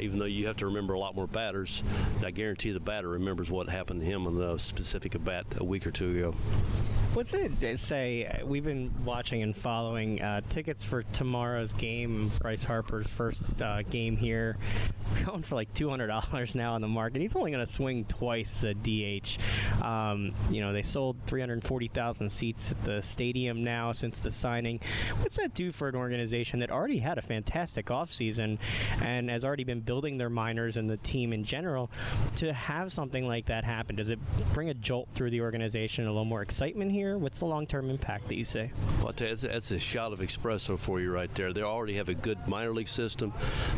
Even 0.00 0.18
though 0.18 0.24
you 0.24 0.46
have 0.46 0.56
to 0.56 0.66
remember 0.66 0.94
a 0.94 0.98
lot 0.98 1.14
more 1.14 1.26
batters, 1.26 1.82
I 2.24 2.30
guarantee 2.30 2.72
the 2.72 2.80
batter 2.80 3.08
remembers 3.08 3.50
what 3.50 3.68
happened 3.68 4.00
to 4.00 4.06
him 4.06 4.26
on 4.26 4.36
the 4.36 4.58
specific 4.58 5.14
at 5.14 5.24
bat 5.24 5.46
a 5.56 5.64
week 5.64 5.86
or 5.86 5.90
two 5.90 6.10
ago. 6.10 6.34
What's 7.18 7.34
it 7.34 7.80
say? 7.80 8.42
We've 8.44 8.62
been 8.62 8.94
watching 9.04 9.42
and 9.42 9.54
following 9.54 10.22
uh, 10.22 10.40
tickets 10.48 10.84
for 10.84 11.02
tomorrow's 11.02 11.72
game. 11.72 12.30
Bryce 12.40 12.62
Harper's 12.62 13.08
first 13.08 13.42
uh, 13.60 13.82
game 13.82 14.16
here, 14.16 14.56
going 15.26 15.42
for 15.42 15.56
like 15.56 15.74
two 15.74 15.90
hundred 15.90 16.06
dollars 16.06 16.54
now 16.54 16.74
on 16.74 16.80
the 16.80 16.86
market. 16.86 17.20
He's 17.20 17.34
only 17.34 17.50
going 17.50 17.66
to 17.66 17.72
swing 17.72 18.04
twice 18.04 18.62
a 18.62 18.72
DH. 18.72 19.36
Um, 19.82 20.32
you 20.50 20.60
know, 20.60 20.72
they 20.72 20.82
sold 20.82 21.16
three 21.26 21.40
hundred 21.40 21.64
forty 21.64 21.88
thousand 21.88 22.30
seats 22.30 22.70
at 22.72 22.84
the 22.84 23.02
stadium 23.02 23.64
now 23.64 23.92
since 23.92 24.20
the 24.20 24.30
signing. 24.30 24.80
What's 25.20 25.36
that 25.36 25.54
do 25.54 25.72
for 25.72 25.88
an 25.88 25.94
organization 25.94 26.60
that 26.60 26.70
already 26.70 26.98
had 26.98 27.18
a 27.18 27.22
fantastic 27.22 27.86
offseason 27.86 28.58
and 29.02 29.30
has 29.30 29.44
already 29.44 29.64
been 29.64 29.80
building 29.80 30.18
their 30.18 30.30
minors 30.30 30.76
and 30.76 30.88
the 30.88 30.96
team 30.98 31.32
in 31.32 31.44
general 31.44 31.90
to 32.36 32.52
have 32.52 32.92
something 32.92 33.26
like 33.26 33.46
that 33.46 33.64
happen? 33.64 33.96
Does 33.96 34.10
it 34.10 34.18
bring 34.52 34.68
a 34.68 34.74
jolt 34.74 35.08
through 35.14 35.30
the 35.30 35.40
organization, 35.40 36.06
a 36.06 36.08
little 36.08 36.24
more 36.24 36.42
excitement 36.42 36.92
here? 36.92 37.18
What's 37.18 37.40
the 37.40 37.46
long-term 37.46 37.90
impact 37.90 38.28
that 38.28 38.36
you 38.36 38.44
see? 38.44 38.70
Well, 39.02 39.12
that's, 39.14 39.42
that's, 39.42 39.70
a 39.70 39.78
shot 39.78 40.12
of 40.12 40.20
espresso 40.20 40.78
for 40.78 41.00
you 41.00 41.12
right 41.12 41.32
there. 41.34 41.52
They 41.52 41.62
already 41.62 41.94
have 41.94 42.08
a 42.08 42.14
good 42.14 42.38
minor 42.46 42.72
league 42.72 42.88
system. 42.88 43.32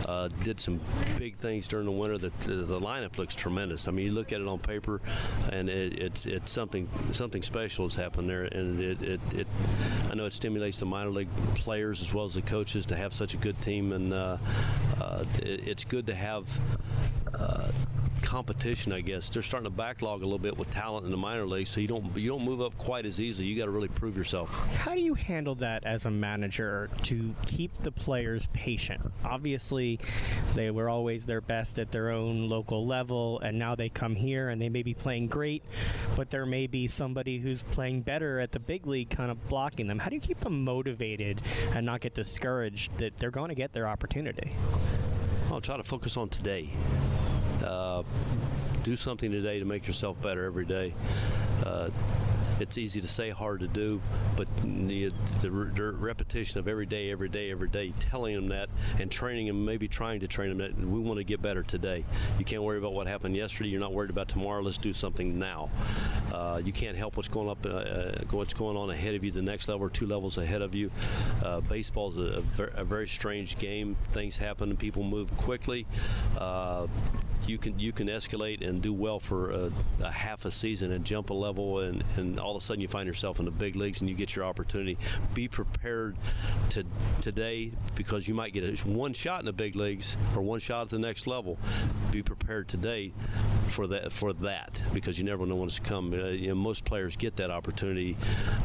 Uh, 0.07 0.29
did 0.43 0.61
some 0.61 0.81
big 1.19 1.37
things 1.37 1.67
during 1.69 1.87
the 1.87 1.93
winter. 1.93 2.19
The, 2.19 2.31
the, 2.47 2.55
the, 2.63 2.81
lineup 2.81 3.19
looks 3.19 3.35
tremendous. 3.35 3.89
I 3.89 3.91
mean, 3.91 4.07
you 4.07 4.13
look 4.13 4.33
at 4.33 4.41
it 4.41 4.47
on 4.47 4.59
paper, 4.59 5.01
and 5.51 5.69
it, 5.69 5.90
it's 5.93 6.27
it's 6.27 6.51
something 6.51 6.89
something 7.13 7.43
special 7.43 7.85
has 7.85 7.97
happened 7.97 8.29
there. 8.29 8.45
And 8.45 8.81
it, 8.81 9.03
it, 9.03 9.21
it, 9.33 9.47
I 10.11 10.15
know 10.15 10.27
it 10.27 10.33
stimulates 10.33 10.79
the 10.79 10.87
minor 10.87 11.11
league 11.11 11.29
players 11.55 12.01
as 12.01 12.13
well 12.13 12.25
as 12.25 12.35
the 12.35 12.43
coaches 12.43 12.87
to 12.87 12.97
have 12.97 13.15
such 13.15 13.35
a 13.35 13.37
good 13.37 13.61
team, 13.63 13.93
and 13.93 14.13
uh, 14.13 14.39
uh, 15.01 15.25
it's 15.39 15.85
good 15.85 16.07
to 16.07 16.15
have. 16.15 16.47
Uh, 17.35 17.71
competition, 18.23 18.93
I 18.93 19.01
guess. 19.01 19.29
They're 19.29 19.43
starting 19.43 19.71
to 19.71 19.77
backlog 19.77 20.23
a 20.23 20.25
little 20.25 20.39
bit 20.39 20.57
with 20.57 20.71
talent 20.71 21.05
in 21.05 21.11
the 21.11 21.17
minor 21.17 21.47
leagues, 21.47 21.71
so 21.71 21.81
you 21.81 21.89
don't 21.89 22.17
you 22.17 22.29
don't 22.29 22.45
move 22.45 22.61
up 22.61 22.77
quite 22.79 23.07
as 23.07 23.21
easily. 23.21 23.49
You 23.49 23.59
got 23.59 23.67
to 23.67 23.71
really 23.71 23.89
prove 23.89 24.17
yourself. 24.17 24.51
How 24.77 24.95
do 24.95 25.01
you 25.01 25.15
handle 25.15 25.55
that 25.57 25.85
as 25.85 26.07
a 26.07 26.11
manager 26.11 26.89
to 27.05 27.35
keep 27.47 27.77
the 27.83 27.93
players 27.93 28.49
patient? 28.53 29.01
Obviously, 29.25 29.99
they 30.55 30.71
were 30.71 30.89
always 30.89 31.27
their 31.27 31.41
best 31.41 31.79
at 31.79 31.91
their 31.91 32.11
own 32.11 32.49
local 32.49 32.87
level, 32.87 33.41
and 33.41 33.59
now 33.59 33.75
they 33.75 33.89
come 33.89 34.15
here 34.15 34.49
and 34.49 34.61
they 34.61 34.69
may 34.69 34.83
be 34.83 34.95
playing 34.95 35.29
great, 35.29 35.63
but 36.17 36.31
there 36.31 36.47
may 36.47 36.67
be 36.67 36.87
somebody 36.87 37.39
who's 37.39 37.63
playing 37.63 38.03
better 38.03 38.41
at 38.41 38.53
the 38.53 38.61
big 38.61 38.87
league, 38.87 39.11
kind 39.11 39.31
of 39.31 39.49
blocking 39.49 39.87
them. 39.87 39.99
How 39.99 40.09
do 40.09 40.15
you 40.15 40.21
keep 40.21 40.39
them 40.39 40.65
motivated 40.65 41.41
and 41.75 41.87
not 41.87 42.01
get 42.01 42.15
discouraged 42.15 42.97
that 42.99 43.17
they're 43.17 43.31
going 43.31 43.49
to 43.49 43.55
get 43.55 43.73
their 43.73 43.87
opportunity? 43.87 44.53
I'll 45.51 45.61
try 45.61 45.77
to 45.77 45.83
focus 45.83 46.17
on 46.17 46.29
today. 46.29 46.71
Uh, 47.65 48.03
do 48.83 48.97
something 48.97 49.31
today 49.31 49.59
to 49.59 49.65
make 49.65 49.87
yourself 49.87 50.21
better 50.23 50.45
every 50.45 50.65
day. 50.65 50.95
Uh, 51.65 51.91
it's 52.61 52.77
easy 52.77 53.01
to 53.01 53.09
say, 53.09 53.31
hard 53.31 53.61
to 53.61 53.69
do, 53.69 54.01
but 54.37 54.47
the, 54.63 55.11
repetition 55.99 56.61
of 56.61 56.69
every 56.69 56.87
day, 56.87 57.11
every 57.11 57.29
day, 57.29 57.51
every 57.51 57.69
day, 57.69 57.93
telling 57.99 58.35
them 58.35 58.49
that 58.49 58.69
and 58.99 59.11
training 59.11 59.47
them, 59.47 59.65
maybe 59.65 59.89
trying 59.89 60.21
to 60.21 60.29
train 60.29 60.51
them 60.51 60.59
that 60.59 60.79
we 60.79 61.01
want 61.01 61.19
to 61.19 61.25
get 61.25 61.41
better 61.41 61.63
today. 61.63 62.05
You 62.39 62.45
can't 62.45 62.63
worry 62.63 62.79
about 62.79 62.93
what 62.93 63.07
happened 63.07 63.35
yesterday. 63.35 63.71
You're 63.71 63.81
not 63.81 63.93
worried 63.93 64.11
about 64.11 64.29
tomorrow. 64.29 64.61
Let's 64.63 64.79
do 64.79 64.93
something 64.93 65.39
now. 65.39 65.71
Uh, 66.33 66.61
you 66.63 66.73
can't 66.73 66.97
help 66.97 67.17
what's 67.17 67.29
going 67.29 67.49
up, 67.49 67.65
uh, 67.65 67.71
uh 67.71 68.25
what's 68.31 68.55
going 68.55 68.77
on 68.77 68.91
ahead 68.91 69.15
of 69.15 69.25
you, 69.25 69.31
the 69.31 69.43
next 69.43 69.69
level 69.69 69.89
two 69.89 70.07
levels 70.07 70.37
ahead 70.39 70.63
of 70.63 70.75
you. 70.75 70.91
Uh, 71.43 71.61
baseball 71.61 72.09
is 72.09 72.19
a, 72.19 72.43
a, 72.75 72.85
very 72.85 73.09
strange 73.09 73.59
game. 73.59 73.97
Things 74.13 74.37
happen 74.37 74.71
and 74.71 74.79
people 74.79 75.03
move 75.03 75.35
quickly. 75.37 75.87
You 77.51 77.59
can 77.59 77.77
you 77.81 77.91
can 77.91 78.07
escalate 78.07 78.65
and 78.65 78.81
do 78.81 78.93
well 78.93 79.19
for 79.19 79.51
a, 79.51 79.73
a, 80.05 80.11
half 80.11 80.45
a 80.45 80.53
season 80.53 80.93
and 80.93 81.05
jump 81.05 81.31
a 81.31 81.35
level 81.35 81.81
and, 81.81 82.05
and 82.17 82.39
all 82.39 82.55
of 82.55 82.63
a 82.63 82.65
sudden 82.65 82.81
you 82.81 82.87
find 82.87 83.09
yourself 83.09 83.41
in 83.41 83.45
the 83.45 83.51
big 83.51 83.75
leagues 83.75 84.01
and 84.01 84.09
you 84.09 84.15
get 84.15 84.37
your 84.37 84.45
opportunity. 84.45 84.97
Be 85.35 85.49
prepared 85.49 86.17
to 86.71 86.85
today 87.21 87.73
because 87.97 88.29
you 88.29 88.35
might 88.35 88.53
get 88.53 88.63
a, 88.63 88.89
one 88.89 89.13
shot 89.13 89.41
in 89.41 89.47
the 89.47 89.53
big 89.53 89.75
leagues 89.75 90.17
or 90.37 90.43
one 90.43 90.61
shot 90.61 90.83
at 90.83 90.91
the 90.91 90.99
next 91.01 91.27
level. 91.27 91.59
Be 92.13 92.23
prepared 92.23 92.69
today 92.69 93.13
for 93.67 93.89
that 93.89 94.13
for 94.13 94.33
that 94.33 94.81
because 94.93 95.19
you 95.19 95.25
never 95.25 95.45
know 95.45 95.57
when 95.57 95.69
it's 95.69 95.81
come. 95.81 96.13
Uh, 96.13 96.29
you 96.29 96.49
know, 96.49 96.55
most 96.55 96.85
players 96.85 97.17
get 97.17 97.35
that 97.37 97.51
opportunity 97.51 98.17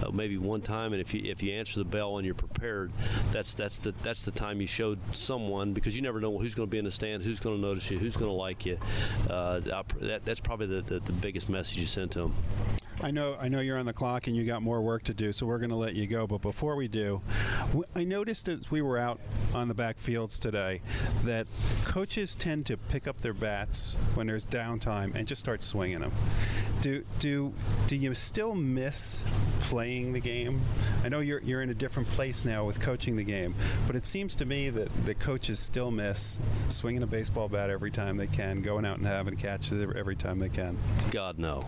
uh, 0.04 0.12
maybe 0.12 0.38
one 0.38 0.62
time, 0.62 0.94
and 0.94 1.02
if 1.02 1.12
you 1.12 1.22
if 1.24 1.42
you 1.42 1.54
answer 1.54 1.80
the 1.80 1.86
bell 1.86 2.18
and 2.18 2.26
you're 2.26 2.36
prepared, 2.36 2.92
that's 3.32 3.56
that's 3.56 3.80
the 3.80 3.96
that's 4.04 4.26
the 4.26 4.32
time 4.32 4.62
you 4.62 4.68
showed 4.68 5.00
someone 5.12 5.74
because 5.74 5.96
you 5.96 6.04
never 6.04 6.20
know 6.20 6.38
who's 6.38 6.54
going 6.54 6.68
to 6.68 6.72
be 6.72 6.78
in 6.78 6.86
the 6.86 6.92
stand, 6.92 7.24
who's 7.24 7.40
going 7.40 7.56
to 7.56 7.62
notice 7.62 7.90
you, 7.90 7.98
who's 7.98 8.16
going 8.16 8.30
to 8.30 8.36
like 8.36 8.66
you 8.66 8.75
you. 8.76 9.32
Uh, 9.34 9.60
that, 9.60 10.26
that's 10.26 10.40
probably 10.40 10.68
the, 10.68 10.82
the, 10.82 11.00
the 11.00 11.12
biggest 11.12 11.50
message 11.50 11.78
you 11.78 11.86
sent 11.86 12.12
to 12.12 12.20
them. 12.20 12.36
I 13.02 13.12
know, 13.12 13.36
I 13.40 13.50
know 13.50 13.60
you're 13.60 13.78
on 13.78 13.86
the 13.86 13.94
clock 13.94 14.28
and 14.28 14.36
you 14.36 14.46
got 14.46 14.62
more 14.62 14.82
work 14.82 15.04
to 15.04 15.14
do, 15.14 15.34
so 15.34 15.46
we're 15.46 15.58
going 15.58 15.70
to 15.70 15.76
let 15.76 15.96
you 15.96 16.08
go. 16.08 16.26
But 16.28 16.42
before 16.42 16.78
we 16.78 16.88
do, 16.88 17.22
I 17.94 18.06
noticed 18.06 18.48
as 18.48 18.72
we 18.72 18.82
were 18.82 18.98
out 18.98 19.20
on 19.54 19.68
the 19.68 19.74
back 19.74 19.98
fields 20.00 20.40
today 20.40 20.82
that 21.26 21.46
coaches 21.84 22.36
tend 22.36 22.66
to 22.68 22.78
pick 22.78 23.06
up 23.06 23.20
their 23.20 23.34
bats 23.34 23.98
when 24.14 24.28
there's 24.28 24.46
downtime 24.46 25.14
and 25.14 25.28
just 25.28 25.42
start 25.42 25.62
swinging 25.62 26.00
them. 26.00 26.14
Do 26.82 27.04
do 27.20 27.54
do 27.88 27.96
you 27.96 28.14
still 28.14 28.54
miss 28.54 29.24
playing 29.62 30.14
the 30.14 30.20
game? 30.20 30.62
I 31.04 31.10
know 31.10 31.20
you're 31.20 31.42
you're 31.42 31.62
in 31.62 31.70
a 31.70 31.74
different 31.74 32.08
place 32.10 32.46
now 32.46 32.64
with 32.66 32.80
coaching 32.80 33.16
the 33.16 33.24
game, 33.24 33.56
but 33.88 33.96
it 33.96 34.06
seems 34.06 34.36
to 34.36 34.46
me 34.46 34.70
that 34.70 35.06
the 35.06 35.16
coaches 35.16 35.60
still 35.60 35.90
miss 35.90 36.40
swinging 36.70 37.02
a 37.04 37.08
baseball 37.08 37.50
bat 37.50 37.70
every 37.70 37.92
time 37.92 38.18
they 38.18 38.28
can, 38.28 38.62
going 38.66 38.84
out 38.84 38.98
and 38.98 39.06
having 39.06 39.36
a 39.36 39.38
catch 39.38 39.72
every 39.72 40.16
time 40.16 40.40
they 40.40 40.50
can. 40.50 40.76
God 41.12 41.38
no. 41.38 41.64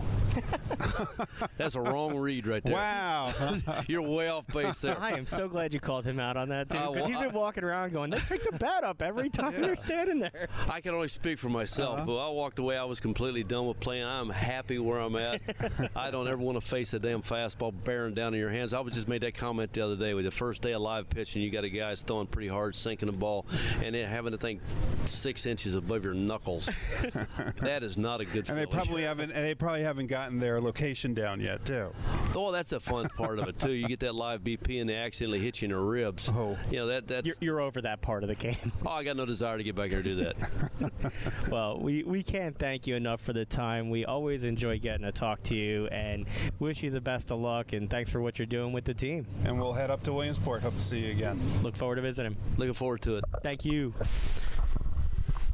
That's 1.56 1.76
a 1.76 1.80
wrong 1.80 2.16
read 2.16 2.46
right 2.46 2.62
there. 2.62 2.74
Wow. 2.74 3.32
You're 3.86 4.02
way 4.02 4.28
off 4.28 4.48
base 4.48 4.80
there. 4.80 4.98
I 4.98 5.12
am 5.12 5.26
so 5.26 5.48
glad 5.48 5.72
you 5.72 5.78
called 5.78 6.04
him 6.04 6.18
out 6.18 6.36
on 6.36 6.48
that, 6.48 6.68
too, 6.68 6.76
because 6.76 6.88
uh, 6.88 6.92
well, 6.92 7.06
he's 7.06 7.18
been 7.18 7.32
walking 7.32 7.62
around 7.62 7.92
going, 7.92 8.10
they 8.10 8.18
pick 8.18 8.42
the 8.42 8.58
bat 8.58 8.82
up 8.82 9.00
every 9.00 9.30
time 9.30 9.52
yeah. 9.52 9.60
they're 9.60 9.76
standing 9.76 10.18
there. 10.18 10.48
I 10.68 10.80
can 10.80 10.92
only 10.92 11.08
speak 11.08 11.38
for 11.38 11.48
myself, 11.48 11.98
uh-huh. 11.98 12.06
but 12.06 12.16
I 12.16 12.30
walked 12.30 12.58
away. 12.58 12.76
I 12.76 12.84
was 12.84 12.98
completely 12.98 13.44
done 13.44 13.68
with 13.68 13.78
playing. 13.78 14.04
I'm 14.04 14.30
happy 14.30 14.78
where 14.78 14.98
I'm 14.98 15.14
at. 15.16 15.40
I 15.96 16.10
don't 16.10 16.26
ever 16.26 16.42
want 16.42 16.60
to 16.60 16.66
face 16.66 16.92
a 16.94 16.98
damn 16.98 17.22
fastball 17.22 17.72
bearing 17.84 18.14
down 18.14 18.34
in 18.34 18.40
your 18.40 18.50
hands. 18.50 18.74
I 18.74 18.80
was 18.80 18.92
just 18.92 19.06
made 19.06 19.22
that 19.22 19.34
comment 19.34 19.72
the 19.72 19.84
other 19.84 19.96
day 19.96 20.14
with 20.14 20.24
the 20.24 20.32
first 20.32 20.62
day 20.62 20.72
of 20.72 20.82
live 20.82 21.08
pitching. 21.08 21.42
You 21.42 21.50
got 21.50 21.64
a 21.64 21.70
guy 21.70 21.94
throwing 21.94 22.26
pretty 22.26 22.48
hard, 22.48 22.74
sinking 22.74 23.06
the 23.06 23.12
ball, 23.12 23.46
and 23.84 23.94
then 23.94 24.08
having 24.08 24.32
to 24.32 24.38
think 24.38 24.60
six 25.04 25.46
inches 25.46 25.74
above 25.74 26.04
your 26.04 26.14
knuckles. 26.14 26.68
that 27.60 27.82
is 27.82 27.96
not 27.96 28.20
a 28.20 28.24
good. 28.24 28.48
And 28.48 28.58
they 28.58 28.66
probably 28.66 29.02
haven't. 29.02 29.32
And 29.32 29.44
they 29.44 29.54
probably 29.54 29.82
haven't 29.82 30.06
gotten 30.06 30.38
their 30.38 30.60
location 30.60 31.14
down 31.14 31.40
yet, 31.40 31.64
too. 31.64 31.92
Oh, 32.34 32.52
that's 32.52 32.72
a 32.72 32.80
fun 32.80 33.08
part 33.16 33.38
of 33.38 33.48
it 33.48 33.58
too. 33.58 33.72
You 33.72 33.86
get 33.86 34.00
that 34.00 34.14
live 34.14 34.42
BP 34.42 34.80
and 34.80 34.88
they 34.88 34.96
accidentally 34.96 35.40
hit 35.40 35.60
you 35.60 35.66
in 35.66 35.72
the 35.72 35.78
ribs. 35.78 36.28
Oh, 36.32 36.56
you 36.70 36.76
know 36.76 36.86
that 36.88 37.06
that's 37.06 37.26
you're, 37.26 37.36
you're 37.40 37.60
over 37.60 37.80
that 37.82 38.00
part 38.00 38.22
of 38.22 38.28
the 38.28 38.34
game. 38.34 38.72
Oh, 38.84 38.90
I 38.90 39.04
got 39.04 39.16
no 39.16 39.26
desire 39.26 39.58
to 39.58 39.64
get 39.64 39.74
back 39.74 39.90
here 39.90 39.98
and 39.98 40.04
do 40.04 40.16
that. 40.16 41.12
well, 41.50 41.78
we 41.78 42.02
we 42.02 42.22
can't 42.22 42.58
thank 42.58 42.86
you 42.86 42.96
enough 42.96 43.20
for 43.20 43.32
the 43.32 43.44
time. 43.44 43.90
We 43.90 44.04
always 44.04 44.44
enjoy 44.44 44.78
getting 44.78 45.04
to 45.04 45.12
talk 45.12 45.42
to 45.44 45.54
you 45.54 45.86
and 45.88 46.26
wish 46.58 46.82
you 46.82 46.90
the 46.90 47.00
best 47.00 47.30
of 47.30 47.40
luck 47.40 47.72
and 47.72 47.90
thanks 47.90 48.10
for 48.10 48.20
what 48.20 48.38
you're 48.38 48.46
doing 48.46 48.72
with 48.72 48.84
the 48.84 48.94
team. 48.94 49.26
And 49.44 49.58
we'll 49.58 49.72
head 49.72 49.90
up 49.90 50.02
to 50.04 50.12
Williamsport. 50.12 50.62
Hope 50.62 50.76
to 50.76 50.82
see 50.82 51.00
you 51.00 51.10
again. 51.10 51.40
Look 51.62 51.76
forward 51.76 51.96
to 51.96 52.02
visiting. 52.02 52.36
Looking 52.56 52.74
forward 52.74 53.02
to 53.02 53.16
it. 53.16 53.24
Thank 53.42 53.64
you. 53.64 53.94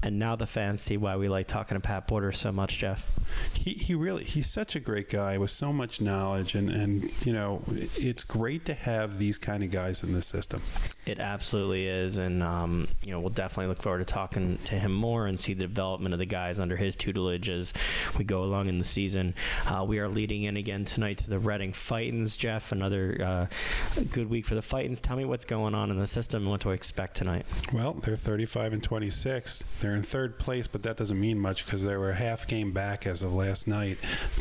And 0.05 0.19
now 0.19 0.37
the 0.37 0.47
fans 0.47 0.83
see 0.83 0.99
why 0.99 1.17
we 1.17 1.31
like 1.31 1.47
talking 1.47 1.77
to 1.77 1.81
Pat 1.81 2.07
Borders 2.07 2.39
so 2.39 2.53
much, 2.53 2.77
Jeff. 2.77 3.11
He, 3.55 3.73
he 3.73 3.95
really 3.95 4.23
he's 4.23 4.51
such 4.51 4.77
a 4.77 4.81
great 4.81 5.09
guy 5.09 5.39
with 5.39 5.51
so 5.51 5.73
much 5.73 5.99
knowledge 5.99 6.55
and, 6.55 6.69
and 6.69 7.27
you 7.27 7.33
know 7.33 7.63
it's 7.67 8.23
great 8.23 8.67
to 8.67 8.75
have 8.75 9.19
these 9.19 9.39
kind 9.39 9.65
of 9.65 9.71
guys 9.71 10.03
in 10.03 10.13
the 10.13 10.21
system. 10.21 10.61
It 11.07 11.19
absolutely 11.21 11.87
is, 11.87 12.19
and 12.19 12.43
um, 12.43 12.87
you 13.03 13.13
know 13.13 13.21
we'll 13.21 13.31
definitely 13.31 13.69
look 13.69 13.81
forward 13.81 14.01
to 14.01 14.05
talking 14.05 14.59
to 14.67 14.75
him 14.75 14.93
more 14.93 15.27
and 15.27 15.41
see 15.41 15.55
the 15.55 15.67
development 15.67 16.13
of 16.13 16.19
the 16.19 16.27
guys 16.27 16.61
under 16.61 16.77
his 16.77 16.97
tutelage 16.97 17.49
as 17.49 17.73
we 18.19 18.27
go 18.27 18.45
along 18.45 18.69
in 18.69 18.79
the 18.79 18.85
season. 18.85 19.35
Uh, 19.67 19.87
we 19.89 20.01
are 20.01 20.09
leading 20.09 20.43
in 20.43 20.59
again 20.59 20.85
tonight 20.85 21.17
to 21.19 21.31
the 21.31 21.39
Reading 21.39 21.73
Fightins. 21.73 22.37
Jeff, 22.37 22.73
another 22.73 23.19
uh, 23.25 24.03
good 24.13 24.29
week 24.29 24.45
for 24.45 24.55
the 24.55 24.61
Fightins. 24.61 25.01
Tell 25.01 25.17
me 25.17 25.25
what's 25.25 25.47
going 25.47 25.75
on 25.75 25.91
in 25.91 25.99
the 25.99 26.07
system 26.07 26.43
and 26.43 26.51
what 26.51 26.61
to 26.61 26.71
expect 26.73 27.17
tonight. 27.17 27.47
Well, 27.73 27.95
they're 27.95 28.17
35 28.17 28.75
and 28.75 28.83
26. 28.83 29.65
They're 29.81 29.94
they're 29.95 30.01
in 30.01 30.05
third 30.05 30.39
place, 30.41 30.67
but 30.67 30.83
that 30.83 30.97
doesn't 30.97 31.21
mean 31.21 31.39
much 31.39 31.65
because 31.65 31.85
they 31.85 31.97
were 31.97 32.11
a 32.11 32.15
half 32.15 32.49
game 32.49 32.73
back 32.73 33.07
as 33.07 33.23
of 33.23 33.33
last 33.33 33.69
night 33.69 33.97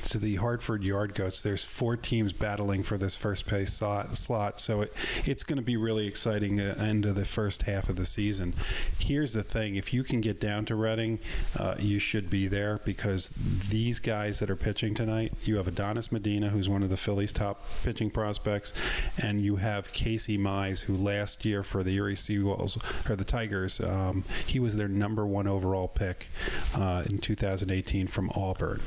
to 0.05 0.17
the 0.17 0.37
Hartford 0.37 0.83
Yard 0.83 1.13
Goats. 1.13 1.43
There's 1.43 1.63
four 1.63 1.95
teams 1.95 2.33
battling 2.33 2.81
for 2.81 2.97
this 2.97 3.15
first 3.15 3.45
place 3.45 3.71
slot, 3.73 4.59
so 4.59 4.81
it, 4.81 4.93
it's 5.25 5.43
going 5.43 5.57
to 5.57 5.63
be 5.63 5.77
really 5.77 6.07
exciting 6.07 6.59
uh, 6.59 6.75
end 6.79 7.05
of 7.05 7.13
the 7.13 7.25
first 7.25 7.63
half 7.63 7.87
of 7.87 7.97
the 7.97 8.05
season. 8.05 8.55
Here's 8.97 9.33
the 9.33 9.43
thing: 9.43 9.75
if 9.75 9.93
you 9.93 10.03
can 10.03 10.21
get 10.21 10.39
down 10.39 10.65
to 10.65 10.75
Reading, 10.75 11.19
uh, 11.55 11.75
you 11.77 11.99
should 11.99 12.31
be 12.31 12.47
there 12.47 12.79
because 12.83 13.29
these 13.69 13.99
guys 13.99 14.39
that 14.39 14.49
are 14.49 14.55
pitching 14.55 14.95
tonight, 14.95 15.33
you 15.43 15.57
have 15.57 15.67
Adonis 15.67 16.11
Medina, 16.11 16.49
who's 16.49 16.67
one 16.67 16.81
of 16.81 16.89
the 16.89 16.97
Phillies' 16.97 17.31
top 17.31 17.63
pitching 17.83 18.09
prospects, 18.09 18.73
and 19.21 19.43
you 19.43 19.57
have 19.57 19.93
Casey 19.93 20.35
Mize, 20.35 20.81
who 20.81 20.95
last 20.95 21.45
year 21.45 21.61
for 21.61 21.83
the 21.83 21.93
Erie 21.93 22.15
Seawolves 22.15 22.81
or 23.07 23.15
the 23.15 23.23
Tigers, 23.23 23.79
um, 23.79 24.23
he 24.47 24.59
was 24.59 24.75
their 24.75 24.87
number 24.87 25.27
one 25.27 25.42
one 25.43 25.53
overall 25.53 25.88
pick 25.88 26.27
uh, 26.75 27.03
in 27.10 27.17
2018 27.17 28.08
from 28.08 28.29
Auburn. 28.36 28.82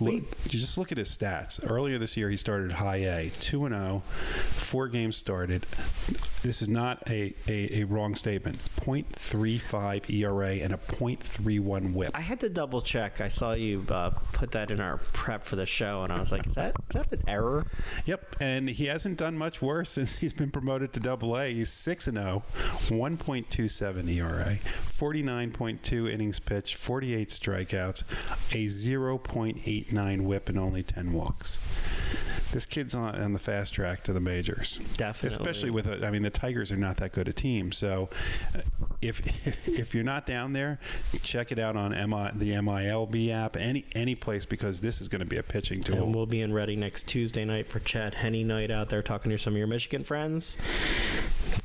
Look, 0.00 0.44
just 0.48 0.76
look 0.76 0.90
at 0.90 0.98
his 0.98 1.16
stats. 1.16 1.60
Earlier 1.68 1.98
this 1.98 2.16
year, 2.16 2.28
he 2.30 2.36
started 2.36 2.72
high 2.72 2.96
A, 2.96 3.30
2 3.40 3.66
and 3.66 3.74
0, 3.74 4.02
four 4.06 4.88
games 4.88 5.16
started. 5.16 5.66
This 6.42 6.62
is 6.62 6.68
not 6.68 7.02
a, 7.08 7.34
a, 7.46 7.82
a 7.82 7.84
wrong 7.84 8.14
statement. 8.16 8.58
0.35 8.58 10.10
ERA 10.10 10.54
and 10.54 10.72
a 10.72 10.78
0.31 10.78 11.92
whip. 11.92 12.10
I 12.14 12.20
had 12.20 12.40
to 12.40 12.48
double 12.48 12.80
check. 12.80 13.20
I 13.20 13.28
saw 13.28 13.52
you 13.52 13.84
uh, 13.88 14.10
put 14.32 14.50
that 14.52 14.70
in 14.70 14.80
our 14.80 14.98
prep 15.12 15.44
for 15.44 15.56
the 15.56 15.66
show, 15.66 16.02
and 16.02 16.12
I 16.12 16.18
was 16.18 16.32
like, 16.32 16.46
is 16.46 16.54
that, 16.54 16.74
is 16.88 16.94
that 16.94 17.12
an 17.12 17.22
error? 17.28 17.66
Yep. 18.06 18.36
And 18.40 18.68
he 18.68 18.86
hasn't 18.86 19.18
done 19.18 19.36
much 19.36 19.62
worse 19.62 19.90
since 20.00 20.16
he's 20.16 20.32
been 20.32 20.50
promoted 20.50 20.92
to 20.94 21.00
double 21.00 21.36
A. 21.38 21.52
He's 21.52 21.70
6 21.70 22.08
and 22.08 22.16
0, 22.16 22.42
1.27 22.88 24.16
ERA, 24.16 24.58
49.2 24.64 25.89
innings 25.92 26.38
pitched, 26.38 26.74
48 26.76 27.28
strikeouts, 27.28 28.02
a 28.52 28.66
0.89 28.66 30.20
whip, 30.22 30.48
and 30.48 30.58
only 30.58 30.82
10 30.82 31.12
walks 31.12 31.58
this 32.52 32.66
kid's 32.66 32.94
on, 32.94 33.14
on, 33.14 33.32
the 33.32 33.38
fast 33.38 33.72
track 33.72 34.02
to 34.04 34.12
the 34.12 34.20
majors. 34.20 34.78
Definitely, 34.96 35.36
especially 35.36 35.70
with 35.70 35.86
a, 35.86 36.04
I 36.06 36.10
mean 36.10 36.22
the 36.22 36.30
Tigers 36.30 36.72
are 36.72 36.76
not 36.76 36.96
that 36.98 37.12
good 37.12 37.28
a 37.28 37.32
team. 37.32 37.72
So 37.72 38.08
uh, 38.54 38.60
if 39.00 39.20
if 39.66 39.94
you're 39.94 40.04
not 40.04 40.26
down 40.26 40.52
there, 40.52 40.78
check 41.22 41.52
it 41.52 41.58
out 41.58 41.76
on 41.76 41.92
MI, 41.92 42.30
the 42.34 42.52
MILB 42.52 43.30
app, 43.30 43.56
any 43.56 43.86
any 43.94 44.14
place 44.14 44.46
because 44.46 44.80
this 44.80 45.00
is 45.00 45.08
going 45.08 45.20
to 45.20 45.26
be 45.26 45.36
a 45.36 45.42
pitching 45.42 45.80
tool. 45.80 46.04
And 46.04 46.14
we'll 46.14 46.26
be 46.26 46.40
in 46.40 46.52
Reading 46.52 46.80
next 46.80 47.04
Tuesday 47.04 47.44
night 47.44 47.68
for 47.68 47.80
Chad 47.80 48.14
Henne 48.14 48.46
night 48.46 48.70
out 48.70 48.88
there 48.88 49.02
talking 49.02 49.30
to 49.30 49.38
some 49.38 49.54
of 49.54 49.58
your 49.58 49.66
Michigan 49.66 50.04
friends. 50.04 50.56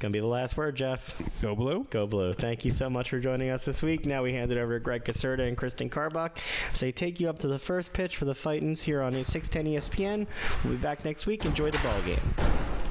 Going 0.05 0.13
to 0.13 0.17
be 0.17 0.21
the 0.21 0.27
last 0.27 0.55
word, 0.55 0.75
Jeff. 0.75 1.19
Go 1.41 1.55
blue. 1.55 1.87
Go 1.89 2.05
blue. 2.05 2.33
Thank 2.33 2.63
you 2.63 2.69
so 2.69 2.91
much 2.91 3.09
for 3.09 3.19
joining 3.19 3.49
us 3.49 3.65
this 3.65 3.81
week. 3.81 4.05
Now 4.05 4.21
we 4.21 4.33
hand 4.33 4.51
it 4.51 4.59
over 4.59 4.77
to 4.77 4.79
Greg 4.79 5.03
Caserta 5.03 5.47
and 5.47 5.57
Kristen 5.57 5.89
Karbach. 5.89 6.37
They 6.79 6.91
take 6.91 7.19
you 7.19 7.27
up 7.27 7.39
to 7.39 7.47
the 7.47 7.57
first 7.57 7.91
pitch 7.91 8.15
for 8.15 8.25
the 8.25 8.35
Fightins 8.35 8.83
here 8.83 9.01
on 9.01 9.13
610 9.13 9.65
ESPN. 9.65 10.27
We'll 10.63 10.73
be 10.73 10.79
back 10.79 11.03
next 11.05 11.25
week. 11.25 11.43
Enjoy 11.43 11.71
the 11.71 11.79
ball 11.79 11.99
game. 12.05 12.84